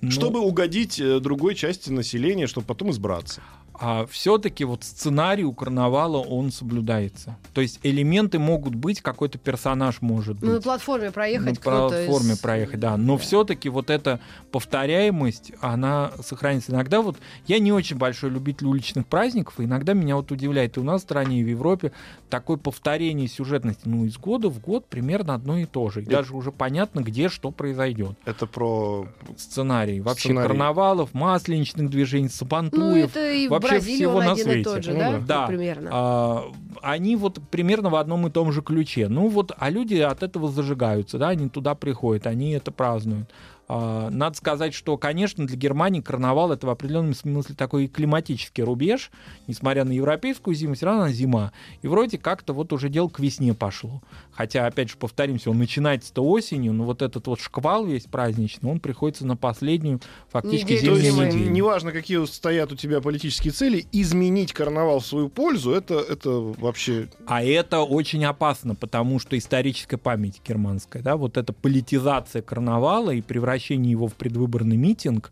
ну, 0.00 0.10
Чтобы 0.10 0.40
угодить 0.40 0.98
э, 0.98 1.20
другой 1.20 1.54
части 1.54 1.90
населения, 1.90 2.46
чтобы 2.46 2.66
потом 2.66 2.90
избраться. 2.90 3.42
А 3.82 4.06
все-таки 4.06 4.64
вот 4.64 4.84
сценарий 4.84 5.42
у 5.44 5.54
карнавала, 5.54 6.18
он 6.18 6.52
соблюдается. 6.52 7.38
То 7.54 7.62
есть 7.62 7.80
элементы 7.82 8.38
могут 8.38 8.74
быть, 8.74 9.00
какой-то 9.00 9.38
персонаж 9.38 10.02
может 10.02 10.36
быть. 10.36 10.48
Ну, 10.50 10.54
на 10.56 10.60
платформе 10.60 11.10
проехать 11.10 11.64
на 11.64 11.88
платформе 11.88 12.32
из- 12.34 12.38
проехать, 12.38 12.78
да. 12.78 12.98
Но 12.98 13.14
Да. 13.16 13.22
все-таки 13.22 13.70
вот 13.70 13.88
эта 13.88 14.20
повторяемость, 14.52 15.52
она 15.60 16.12
сохранится. 16.22 16.72
Иногда 16.72 17.00
вот 17.00 17.16
я 17.46 17.58
не 17.58 17.72
очень 17.72 17.96
большой 17.96 18.30
любитель 18.30 18.66
уличных 18.66 19.06
праздников, 19.06 19.58
и 19.58 19.64
иногда 19.64 19.94
меня 19.94 20.16
вот 20.16 20.30
удивляет 20.30 20.76
и 20.76 20.80
у 20.80 20.84
нас 20.84 21.00
в 21.00 21.04
стране, 21.04 21.40
и 21.40 21.44
в 21.44 21.48
Европе 21.48 21.92
такое 22.28 22.56
повторение 22.58 23.26
сюжетности. 23.28 23.82
Ну, 23.86 24.04
из 24.04 24.16
года 24.18 24.48
в 24.50 24.60
год 24.60 24.86
примерно 24.86 25.34
одно 25.34 25.58
и 25.58 25.64
то 25.64 25.90
же. 25.90 26.02
И 26.02 26.04
даже 26.04 26.34
уже 26.36 26.52
понятно, 26.52 27.00
где 27.00 27.28
что 27.28 27.50
произойдет. 27.50 28.16
Это 28.24 28.46
про 28.46 29.08
Сценарий. 29.36 30.00
Вообще 30.00 30.28
Сценарий. 30.28 30.48
карнавалов, 30.48 31.14
масленичных 31.14 31.88
движений, 31.90 32.24
Ну, 32.24 32.30
сабантуев. 32.30 33.10
это 33.10 33.32
и 33.32 33.48
вообще 33.48 33.69
Бразилии 33.70 33.96
всего 33.96 34.12
он 34.16 34.24
на 34.24 34.32
один 34.32 34.46
и 34.46 34.50
свете. 34.50 34.64
тот 34.64 34.84
же, 34.84 34.92
Ну 34.92 34.98
да? 34.98 35.04
да. 35.10 35.16
Вот 35.18 35.26
Да. 35.26 35.46
Примерно. 35.46 35.90
А, 35.92 36.44
они 36.82 37.16
вот 37.16 37.38
примерно 37.50 37.90
в 37.90 37.96
одном 37.96 38.26
и 38.26 38.30
том 38.30 38.52
же 38.52 38.62
ключе. 38.62 39.08
Ну 39.08 39.28
вот, 39.28 39.52
а 39.56 39.70
люди 39.70 39.96
от 39.96 40.22
этого 40.22 40.48
зажигаются, 40.48 41.18
да, 41.18 41.28
они 41.28 41.48
туда 41.48 41.74
приходят, 41.74 42.26
они 42.26 42.52
это 42.52 42.70
празднуют. 42.72 43.30
А, 43.72 44.10
Надо 44.10 44.36
сказать, 44.36 44.74
что, 44.74 44.96
конечно, 44.96 45.46
для 45.46 45.56
Германии 45.56 46.00
карнавал 46.00 46.50
это 46.50 46.66
в 46.66 46.70
определенном 46.70 47.14
смысле 47.14 47.54
такой 47.54 47.86
климатический 47.86 48.64
рубеж, 48.64 49.12
несмотря 49.46 49.84
на 49.84 49.92
европейскую 49.92 50.56
зиму, 50.56 50.74
все 50.74 50.86
равно 50.86 51.02
она 51.02 51.12
зима. 51.12 51.52
И 51.80 51.86
вроде 51.86 52.18
как-то 52.18 52.52
вот 52.52 52.72
уже 52.72 52.88
дело 52.88 53.08
к 53.08 53.20
весне 53.20 53.54
пошло. 53.54 54.02
Хотя, 54.32 54.66
опять 54.66 54.90
же, 54.90 54.96
повторимся, 54.96 55.50
он 55.50 55.58
начинается-то 55.58 56.20
осенью, 56.20 56.72
но 56.72 56.82
вот 56.82 57.00
этот 57.00 57.28
вот 57.28 57.40
шквал 57.40 57.86
весь 57.86 58.06
праздничный, 58.06 58.68
он 58.68 58.80
приходится 58.80 59.24
на 59.24 59.36
последнюю 59.36 60.00
фактически 60.30 60.72
Неделю 60.72 60.96
зимнюю 60.96 61.26
есть, 61.26 61.36
неделю. 61.36 61.50
неважно, 61.52 61.92
какие 61.92 62.26
стоят 62.26 62.72
у 62.72 62.76
тебя 62.76 63.00
политические 63.00 63.52
цели, 63.52 63.86
изменить 63.92 64.52
карнавал 64.52 64.98
в 64.98 65.06
свою 65.06 65.28
пользу, 65.28 65.70
это, 65.70 65.94
это 65.94 66.30
вообще... 66.30 67.08
А 67.24 67.44
это 67.44 67.82
очень 67.82 68.24
опасно, 68.24 68.74
потому 68.74 69.20
что 69.20 69.38
историческая 69.38 69.96
память 69.96 70.40
германская, 70.44 71.04
да, 71.04 71.16
вот 71.16 71.36
эта 71.36 71.52
политизация 71.52 72.42
карнавала 72.42 73.12
и 73.12 73.20
превращение 73.20 73.59
его 73.90 74.08
в 74.08 74.14
предвыборный 74.14 74.76
митинг, 74.76 75.30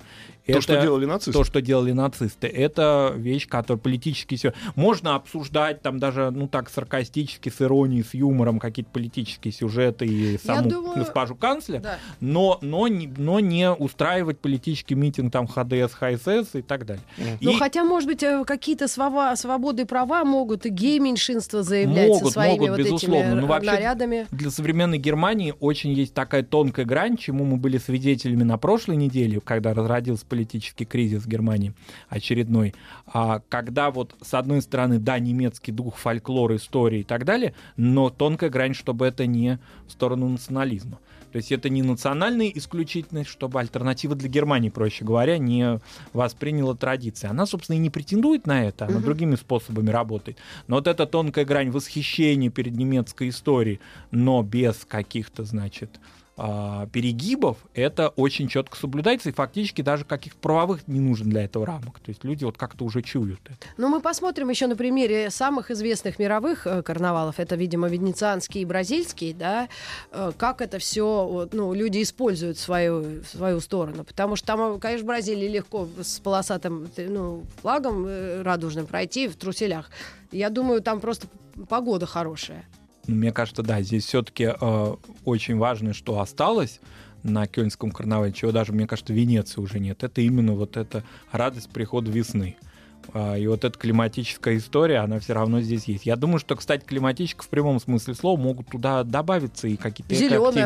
То, 0.48 0.52
это 0.54 0.62
что 0.62 0.80
делали 0.80 1.04
нацисты. 1.04 1.32
то, 1.32 1.44
что 1.44 1.60
делали 1.60 1.92
нацисты, 1.92 2.46
это 2.46 3.12
вещь, 3.16 3.46
которая 3.46 3.78
политически 3.80 4.36
все 4.36 4.54
можно 4.76 5.14
обсуждать 5.14 5.82
там 5.82 5.98
даже 5.98 6.30
ну 6.30 6.48
так 6.48 6.70
саркастически 6.70 7.50
с 7.50 7.60
иронией, 7.60 8.02
с 8.02 8.14
юмором 8.14 8.58
какие-то 8.58 8.90
политические 8.90 9.52
сюжеты 9.52 10.06
и 10.06 10.38
саму 10.38 10.68
думаю- 10.68 10.98
госпожу 10.98 11.34
канцлер, 11.36 11.80
Да. 11.82 11.98
но 12.20 12.58
но 12.62 12.88
не, 12.88 13.06
но 13.16 13.40
не 13.40 13.70
устраивать 13.70 14.38
политический 14.38 14.94
митинг 14.94 15.32
там 15.32 15.46
ХДС, 15.46 15.92
ХСС 15.92 16.54
и 16.54 16.62
так 16.62 16.86
далее. 16.86 17.04
Ну, 17.40 17.50
И- 17.52 17.58
хотя, 17.58 17.84
может 17.84 18.08
быть, 18.08 18.22
э, 18.22 18.44
какие-то 18.46 18.86
свова- 18.88 19.36
свободы 19.36 19.82
и 19.82 19.84
права 19.84 20.24
могут 20.24 20.64
и 20.66 20.70
гей-меньшинства 20.70 21.62
заявлять 21.62 22.06
со 22.08 22.18
Могут, 22.20 22.32
своими 22.32 22.52
могут, 22.60 22.70
вот 22.70 22.78
безусловно. 22.78 23.16
этими 23.18 23.34
Но 23.34 23.40
р- 23.42 23.46
вообще 23.46 23.70
нарядами. 23.70 24.26
для 24.30 24.50
современной 24.50 24.98
Германии 24.98 25.54
очень 25.60 25.92
есть 25.92 26.14
такая 26.14 26.42
тонкая 26.42 26.86
грань, 26.86 27.16
чему 27.16 27.44
мы 27.44 27.56
были 27.58 27.78
свидетелями 27.78 28.44
на 28.44 28.56
прошлой 28.58 28.96
неделе, 28.96 29.40
когда 29.40 29.74
разродился 29.74 30.24
политический 30.38 30.84
кризис 30.84 31.24
в 31.24 31.26
Германии 31.26 31.74
очередной. 32.08 32.72
А 33.06 33.40
когда 33.48 33.90
вот 33.90 34.14
с 34.22 34.34
одной 34.34 34.62
стороны, 34.62 35.00
да, 35.00 35.18
немецкий 35.18 35.72
дух, 35.72 35.96
фольклор, 35.96 36.54
истории 36.54 37.00
и 37.00 37.04
так 37.04 37.24
далее, 37.24 37.54
но 37.76 38.08
тонкая 38.08 38.48
грань, 38.48 38.72
чтобы 38.72 39.06
это 39.06 39.26
не 39.26 39.58
в 39.88 39.90
сторону 39.90 40.28
национализма. 40.28 41.00
То 41.32 41.38
есть 41.38 41.50
это 41.50 41.68
не 41.68 41.82
национальная 41.82 42.50
исключительность, 42.54 43.28
чтобы 43.28 43.58
альтернатива 43.58 44.14
для 44.14 44.28
Германии, 44.28 44.70
проще 44.70 45.04
говоря, 45.04 45.38
не 45.38 45.80
восприняла 46.12 46.76
традиции. 46.76 47.26
Она, 47.26 47.44
собственно, 47.44 47.76
и 47.76 47.80
не 47.80 47.90
претендует 47.90 48.46
на 48.46 48.64
это, 48.64 48.86
она 48.86 49.00
другими 49.00 49.34
способами 49.34 49.90
работает. 49.90 50.38
Но 50.68 50.76
вот 50.76 50.86
эта 50.86 51.04
тонкая 51.04 51.44
грань 51.44 51.70
восхищения 51.70 52.48
перед 52.48 52.76
немецкой 52.76 53.30
историей, 53.30 53.80
но 54.12 54.42
без 54.44 54.84
каких-то, 54.88 55.44
значит, 55.44 55.98
перегибов, 56.92 57.56
это 57.74 58.10
очень 58.10 58.48
четко 58.48 58.76
соблюдается, 58.76 59.28
и 59.28 59.32
фактически 59.32 59.82
даже 59.82 60.04
каких-то 60.04 60.38
правовых 60.38 60.86
не 60.86 61.00
нужно 61.00 61.30
для 61.30 61.44
этого 61.44 61.66
рамок. 61.66 61.98
То 61.98 62.10
есть 62.10 62.22
люди 62.22 62.44
вот 62.44 62.56
как-то 62.56 62.84
уже 62.84 63.02
чуют 63.02 63.40
это. 63.46 63.58
Ну, 63.76 63.88
мы 63.88 64.00
посмотрим 64.00 64.48
еще 64.48 64.68
на 64.68 64.76
примере 64.76 65.30
самых 65.30 65.70
известных 65.70 66.18
мировых 66.18 66.66
э, 66.66 66.82
карнавалов. 66.82 67.40
Это, 67.40 67.56
видимо, 67.56 67.88
венецианский 67.88 68.62
и 68.62 68.64
бразильский, 68.64 69.32
да, 69.32 69.68
э, 70.12 70.32
как 70.36 70.60
это 70.60 70.78
все, 70.78 71.48
ну, 71.52 71.74
люди 71.74 72.02
используют 72.02 72.58
свою, 72.58 73.24
свою 73.24 73.60
сторону. 73.60 74.04
Потому 74.04 74.36
что 74.36 74.46
там, 74.46 74.80
конечно, 74.80 75.04
в 75.04 75.08
Бразилии 75.08 75.48
легко 75.48 75.88
с 76.00 76.20
полосатым 76.20 76.88
ну, 76.96 77.44
флагом 77.60 78.06
э, 78.06 78.42
радужным 78.42 78.86
пройти 78.86 79.28
в 79.28 79.36
труселях. 79.36 79.90
Я 80.30 80.50
думаю, 80.50 80.82
там 80.82 81.00
просто 81.00 81.26
погода 81.68 82.06
хорошая. 82.06 82.64
Ну, 83.08 83.16
Мне 83.16 83.32
кажется, 83.32 83.62
да, 83.62 83.82
здесь 83.82 84.04
все-таки 84.04 84.54
очень 85.24 85.56
важно, 85.56 85.94
что 85.94 86.20
осталось 86.20 86.80
на 87.24 87.46
Кёльнском 87.46 87.90
карнавале, 87.90 88.32
чего 88.32 88.52
даже, 88.52 88.72
мне 88.72 88.86
кажется, 88.86 89.12
в 89.12 89.16
Венеции 89.16 89.60
уже 89.60 89.80
нет. 89.80 90.04
Это 90.04 90.20
именно 90.20 90.52
вот 90.52 90.76
эта 90.76 91.02
радость 91.32 91.70
прихода 91.70 92.10
весны. 92.10 92.56
А, 93.12 93.36
И 93.36 93.46
вот 93.46 93.64
эта 93.64 93.76
климатическая 93.78 94.56
история, 94.56 94.98
она 94.98 95.18
все 95.18 95.32
равно 95.32 95.60
здесь 95.60 95.84
есть. 95.84 96.06
Я 96.06 96.16
думаю, 96.16 96.38
что, 96.38 96.54
кстати, 96.54 96.84
климатическая 96.84 97.44
в 97.44 97.48
прямом 97.48 97.80
смысле 97.80 98.14
слова 98.14 98.38
могут 98.38 98.68
туда 98.68 99.02
добавиться 99.02 99.66
и 99.66 99.76
какие-то 99.76 100.14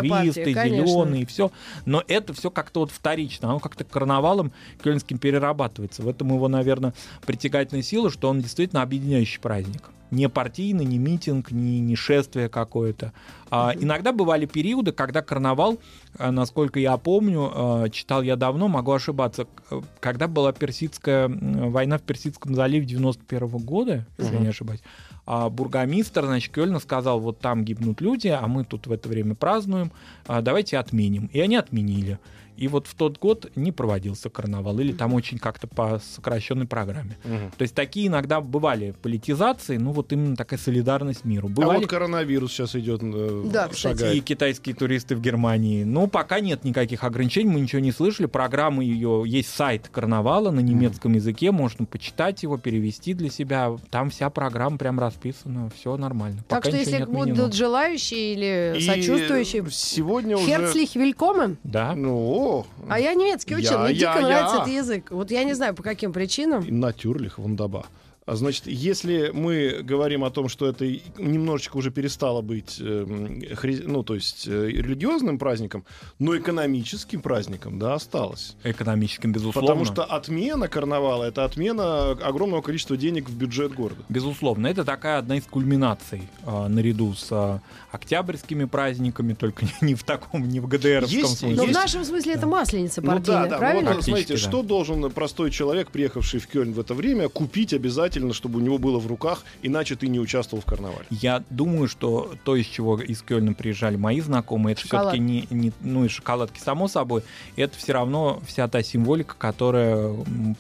активисты, 0.01 0.53
зеленые, 0.79 1.23
и 1.23 1.27
все. 1.27 1.53
Но 1.87 2.03
это 2.09 2.35
все 2.35 2.51
как-то 2.51 2.81
вот 2.81 2.91
вторично. 2.91 3.49
Оно 3.49 3.61
как-то 3.61 3.85
карнавалом 3.85 4.53
кёльнским 4.83 5.19
перерабатывается. 5.19 6.03
В 6.03 6.09
этом 6.09 6.35
его, 6.35 6.49
наверное, 6.49 6.93
притягательная 7.25 7.83
сила, 7.83 8.11
что 8.11 8.29
он 8.29 8.41
действительно 8.41 8.83
объединяющий 8.83 9.41
праздник. 9.41 9.85
Не 10.13 10.29
партийный, 10.29 10.85
не 10.85 10.99
митинг, 10.99 11.51
не, 11.51 11.81
не 11.81 11.97
шествие 11.97 12.49
какое-то. 12.49 13.13
А, 13.51 13.73
иногда 13.75 14.13
бывали 14.13 14.47
периоды, 14.47 14.93
когда 14.93 15.23
карнавал, 15.23 15.79
а, 16.19 16.31
насколько 16.31 16.79
я 16.79 16.97
помню, 16.99 17.51
а, 17.53 17.89
читал 17.89 18.23
я 18.23 18.37
давно, 18.37 18.69
могу 18.69 18.93
ошибаться, 18.93 19.47
к- 19.47 19.83
когда 20.01 20.29
была 20.29 20.53
персидская 20.53 21.29
война 21.29 21.97
в 21.99 22.03
Персидском 22.03 22.55
заливе 22.55 22.85
91 22.87 23.59
года, 23.65 24.07
если 24.19 24.35
я 24.35 24.41
не 24.41 24.49
ошибаюсь, 24.49 24.83
а 25.27 25.49
бургомистр, 25.49 26.27
значит, 26.27 26.53
Кёльна 26.53 26.79
сказал, 26.79 27.19
вот 27.19 27.39
там 27.41 27.65
гибнут 27.65 28.01
люди, 28.03 28.29
а 28.29 28.47
мы 28.47 28.65
тут 28.65 28.87
в 28.87 28.93
это 28.93 29.09
время 29.09 29.35
празднуем, 29.35 29.93
а, 30.27 30.43
давайте 30.43 30.77
отменим. 30.79 31.31
И 31.33 31.41
они 31.41 31.57
отменили. 31.57 32.19
И 32.63 32.69
вот 32.69 32.87
в 32.87 32.95
тот 32.95 33.19
год 33.19 33.51
не 33.57 33.73
проводился 33.73 34.31
карнавал, 34.31 34.79
или 34.79 34.93
там 34.93 35.15
очень 35.15 35.39
как-то 35.39 35.67
по 35.67 36.01
сокращенной 36.15 36.65
программе. 36.65 37.17
Мгм. 37.25 37.51
То 37.59 37.63
есть 37.63 37.75
такие 37.75 38.07
иногда 38.07 38.41
бывали 38.41 38.95
политизации, 39.03 39.79
ну 39.79 39.91
вот 39.91 40.13
именно 40.13 40.37
такая 40.37 40.61
солидарность 40.61 41.25
миру. 41.25 41.49
А 41.49 41.51
Бывали 41.51 41.79
вот 41.81 41.89
коронавирус 41.89 42.53
сейчас 42.53 42.77
идет, 42.77 43.01
э, 43.03 43.43
Да, 43.53 43.67
кстати. 43.67 43.99
шагает. 43.99 44.17
и 44.17 44.21
китайские 44.21 44.77
туристы 44.77 45.17
в 45.17 45.21
Германии. 45.21 45.83
Но 45.83 46.07
пока 46.07 46.39
нет 46.39 46.63
никаких 46.63 47.03
ограничений, 47.03 47.51
мы 47.51 47.59
ничего 47.59 47.81
не 47.83 47.91
слышали. 47.91 48.27
Программа 48.27 48.85
ее, 48.85 49.25
есть 49.27 49.53
сайт 49.53 49.89
карнавала 49.89 50.53
на 50.53 50.61
немецком 50.61 51.15
языке, 51.15 51.51
можно 51.51 51.85
почитать 51.85 52.45
его, 52.45 52.59
перевести 52.59 53.13
для 53.13 53.29
себя. 53.29 53.77
Там 53.91 54.11
вся 54.11 54.31
программа 54.31 54.79
прям 54.79 55.01
расписана, 55.01 55.69
все 55.77 55.97
нормально. 55.97 56.45
Так 56.47 56.63
Пока 56.63 56.69
что, 56.69 56.79
если 56.79 57.05
будут 57.07 57.55
желающие 57.55 58.35
или 58.35 58.79
И 58.79 58.87
сочувствующие, 58.87 59.65
сегодня 59.69 60.37
уже... 60.37 60.47
Херцлих 60.47 60.95
вилькомен. 60.95 61.57
Да. 61.65 61.97
Ну, 61.97 62.52
о, 62.53 62.67
А 62.89 63.01
я 63.01 63.15
немецкий 63.15 63.55
учил, 63.57 63.73
Я- 63.73 63.79
мне 63.79 63.95
дико 63.95 64.13
я- 64.19 64.21
нравится 64.21 64.57
я. 64.57 64.63
этот 64.63 64.75
язык. 64.75 65.11
Вот 65.11 65.31
я 65.31 65.45
не 65.45 65.55
знаю, 65.55 65.75
по 65.75 65.83
каким 65.83 66.13
причинам. 66.13 66.65
Натюрлих, 66.69 67.39
вундаба. 67.39 67.87
А 68.25 68.37
Значит, 68.37 68.67
если 68.69 69.31
мы 69.35 69.81
говорим 69.83 70.23
о 70.23 70.31
том, 70.31 70.49
что 70.49 70.67
это 70.69 70.87
немножечко 71.19 71.77
уже 71.77 71.91
перестало 71.91 72.41
быть, 72.41 72.79
эм, 72.81 73.41
хри- 73.55 73.83
ну, 73.85 74.05
то 74.05 74.15
есть 74.15 74.47
э, 74.47 74.69
религиозным 74.69 75.39
праздником, 75.39 75.85
но 76.21 76.37
экономическим 76.37 77.21
праздником, 77.21 77.81
да, 77.81 77.95
осталось. 77.95 78.55
Экономическим, 78.63 79.33
безусловно. 79.33 79.61
Потому 79.69 79.85
что 79.85 80.05
отмена 80.05 80.69
карнавала— 80.69 81.25
это 81.27 81.45
отмена 81.45 82.11
огромного 82.13 82.63
количества 82.63 82.97
денег 82.97 83.29
в 83.29 83.37
бюджет 83.37 83.75
города. 83.75 84.03
Безусловно, 84.09 84.69
это 84.69 84.85
такая 84.85 85.19
одна 85.19 85.37
из 85.39 85.43
кульминаций 85.43 86.23
а, 86.47 86.69
наряду 86.69 87.15
с 87.15 87.27
а, 87.33 87.61
октябрьскими 87.91 88.67
праздниками, 88.67 89.35
только 89.35 89.67
не 89.81 89.97
в 89.97 90.05
таком, 90.05 90.49
не 90.49 90.61
в 90.61 90.69
ГДРовском 90.69 91.19
Есть- 91.19 91.39
смысле. 91.39 91.57
Но 91.57 91.65
в 91.65 91.69
Есть- 91.69 91.79
нашем 91.81 92.05
смысле 92.05 92.35
это 92.35 92.47
масленица 92.47 93.03
Ну 93.03 93.09
партийная, 93.11 93.43
да, 93.45 93.49
да. 93.49 93.59
правильно? 93.59 93.91
Ну, 93.91 93.97
вот, 93.97 94.05
смотрите, 94.05 94.35
да. 94.35 94.39
что 94.39 94.63
должен 94.63 95.11
простой 95.11 95.51
человек, 95.51 95.91
приехавший 95.91 96.39
в 96.39 96.47
Кёльн 96.47 96.73
в 96.73 96.79
это 96.79 96.95
время, 96.95 97.29
купить 97.29 97.73
обязательно, 97.75 98.12
чтобы 98.33 98.59
у 98.59 98.63
него 98.63 98.79
было 98.79 98.99
в 98.99 99.07
руках, 99.07 99.45
иначе 99.63 99.97
ты 99.97 100.09
не 100.09 100.21
участвовал 100.21 100.63
в 100.63 100.67
карнавале. 100.67 101.07
Я 101.11 101.43
думаю, 101.51 101.89
что 101.89 102.33
то, 102.45 102.57
из 102.57 102.67
чего 102.67 103.01
из 103.01 103.23
Кёльна 103.23 103.55
приезжали 103.55 103.97
мои 103.97 104.21
знакомые, 104.21 104.73
это 104.73 104.83
Шоколад. 104.83 105.05
все-таки 105.15 105.21
не, 105.23 105.47
не- 105.51 105.73
ну 105.81 106.05
и 106.05 106.09
шоколадки, 106.09 106.59
само 106.61 106.89
собой, 106.89 107.23
это 107.57 107.77
все 107.79 107.93
равно 107.93 108.41
вся 108.47 108.69
та 108.69 108.83
символика, 108.83 109.35
которая 109.39 109.97
м, 109.97 110.57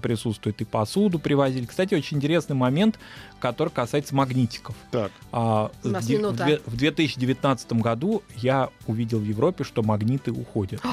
присутствует. 0.00 0.60
И 0.60 0.64
посуду 0.64 1.18
привозили. 1.18 1.66
Кстати, 1.66 1.94
очень 1.94 2.16
интересный 2.18 2.56
момент, 2.56 2.98
который 3.40 3.68
касается 3.70 4.14
магнитиков. 4.14 4.74
Так. 4.90 5.12
А, 5.32 5.70
У 5.84 5.88
нас 5.88 6.04
в, 6.06 6.10
минута. 6.10 6.60
в 6.66 6.76
2019 6.76 7.72
году 7.74 8.22
я 8.36 8.70
увидел 8.86 9.18
в 9.18 9.24
Европе, 9.24 9.64
что 9.64 9.82
магниты 9.82 10.32
уходят. 10.32 10.82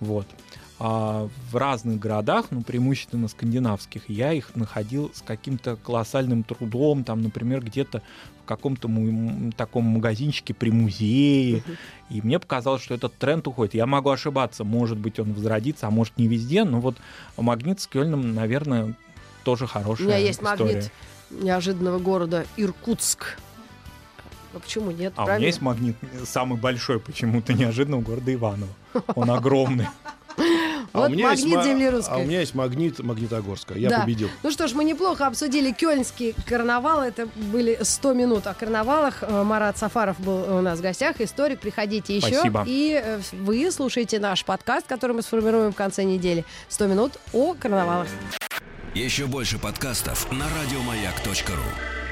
Вот. 0.00 0.26
А 0.86 1.30
в 1.50 1.56
разных 1.56 1.98
городах, 1.98 2.48
ну, 2.50 2.60
преимущественно 2.60 3.28
скандинавских, 3.28 4.02
я 4.08 4.34
их 4.34 4.54
находил 4.54 5.10
с 5.14 5.22
каким-то 5.22 5.76
колоссальным 5.76 6.42
трудом, 6.42 7.04
там, 7.04 7.22
например, 7.22 7.64
где-то 7.64 8.02
в 8.42 8.44
каком-то 8.46 8.88
му- 8.88 9.50
таком 9.56 9.84
магазинчике 9.84 10.52
при 10.52 10.68
музее. 10.70 11.62
И 12.10 12.20
мне 12.20 12.38
показалось, 12.38 12.82
что 12.82 12.92
этот 12.92 13.14
тренд 13.16 13.48
уходит. 13.48 13.72
Я 13.72 13.86
могу 13.86 14.10
ошибаться, 14.10 14.62
может 14.62 14.98
быть, 14.98 15.18
он 15.18 15.32
возродится, 15.32 15.86
а 15.86 15.90
может, 15.90 16.18
не 16.18 16.28
везде, 16.28 16.64
но 16.64 16.80
вот 16.80 16.96
магнит 17.38 17.80
с 17.80 17.86
Кёльном, 17.86 18.34
наверное, 18.34 18.92
тоже 19.42 19.64
У 19.64 19.68
хорошая 19.68 20.06
меня 20.08 20.16
есть 20.18 20.42
история. 20.42 20.64
магнит 20.74 20.92
неожиданного 21.30 21.98
города 21.98 22.44
Иркутск. 22.58 23.38
А 24.52 24.58
почему 24.58 24.90
нет? 24.90 25.14
А 25.16 25.22
у 25.22 25.24
правильно? 25.24 25.38
меня 25.40 25.46
есть 25.46 25.62
магнит 25.62 25.96
самый 26.26 26.58
большой 26.58 27.00
почему-то 27.00 27.54
неожиданно 27.54 27.96
у 27.96 28.00
города 28.02 28.34
Иваново. 28.34 28.68
Он 29.14 29.30
огромный. 29.30 29.86
А 30.94 31.00
Вот 31.00 31.10
у 31.10 31.12
меня 31.12 31.32
есть 31.32 31.42
магнит 31.44 31.56
ма- 31.58 31.64
земли 31.64 31.84
А 31.86 31.90
русской. 31.90 32.22
у 32.22 32.24
меня 32.24 32.40
есть 32.40 32.54
магнит 32.54 32.98
Магнитогорска. 33.00 33.74
Я 33.74 33.90
Да. 33.90 34.00
победил. 34.02 34.30
Ну 34.44 34.50
что 34.52 34.68
ж, 34.68 34.74
мы 34.74 34.84
неплохо 34.84 35.26
обсудили 35.26 35.72
Кёльнский 35.72 36.34
карнавал. 36.48 37.02
Это 37.02 37.26
были 37.34 37.76
100 37.82 38.12
минут 38.14 38.46
о 38.46 38.54
карнавалах. 38.54 39.22
Э, 39.22 39.42
Марат 39.42 39.76
Сафаров 39.76 40.20
был 40.20 40.56
у 40.56 40.60
нас 40.60 40.78
в 40.78 40.82
гостях, 40.82 41.20
историк. 41.20 41.58
Приходите 41.58 42.16
еще. 42.16 42.28
Спасибо. 42.34 42.62
И 42.66 43.00
э, 43.04 43.18
вы 43.32 43.70
слушаете 43.72 44.20
наш 44.20 44.44
подкаст, 44.44 44.86
который 44.86 45.12
мы 45.16 45.22
сформируем 45.22 45.72
в 45.72 45.76
конце 45.76 46.04
недели. 46.04 46.44
100 46.68 46.86
минут 46.86 47.12
о 47.32 47.54
карнавалах. 47.54 48.06
Еще 48.94 49.26
больше 49.26 49.58
подкастов 49.58 50.30
на 50.30 50.44
радиомаяк.ру. 50.62 52.03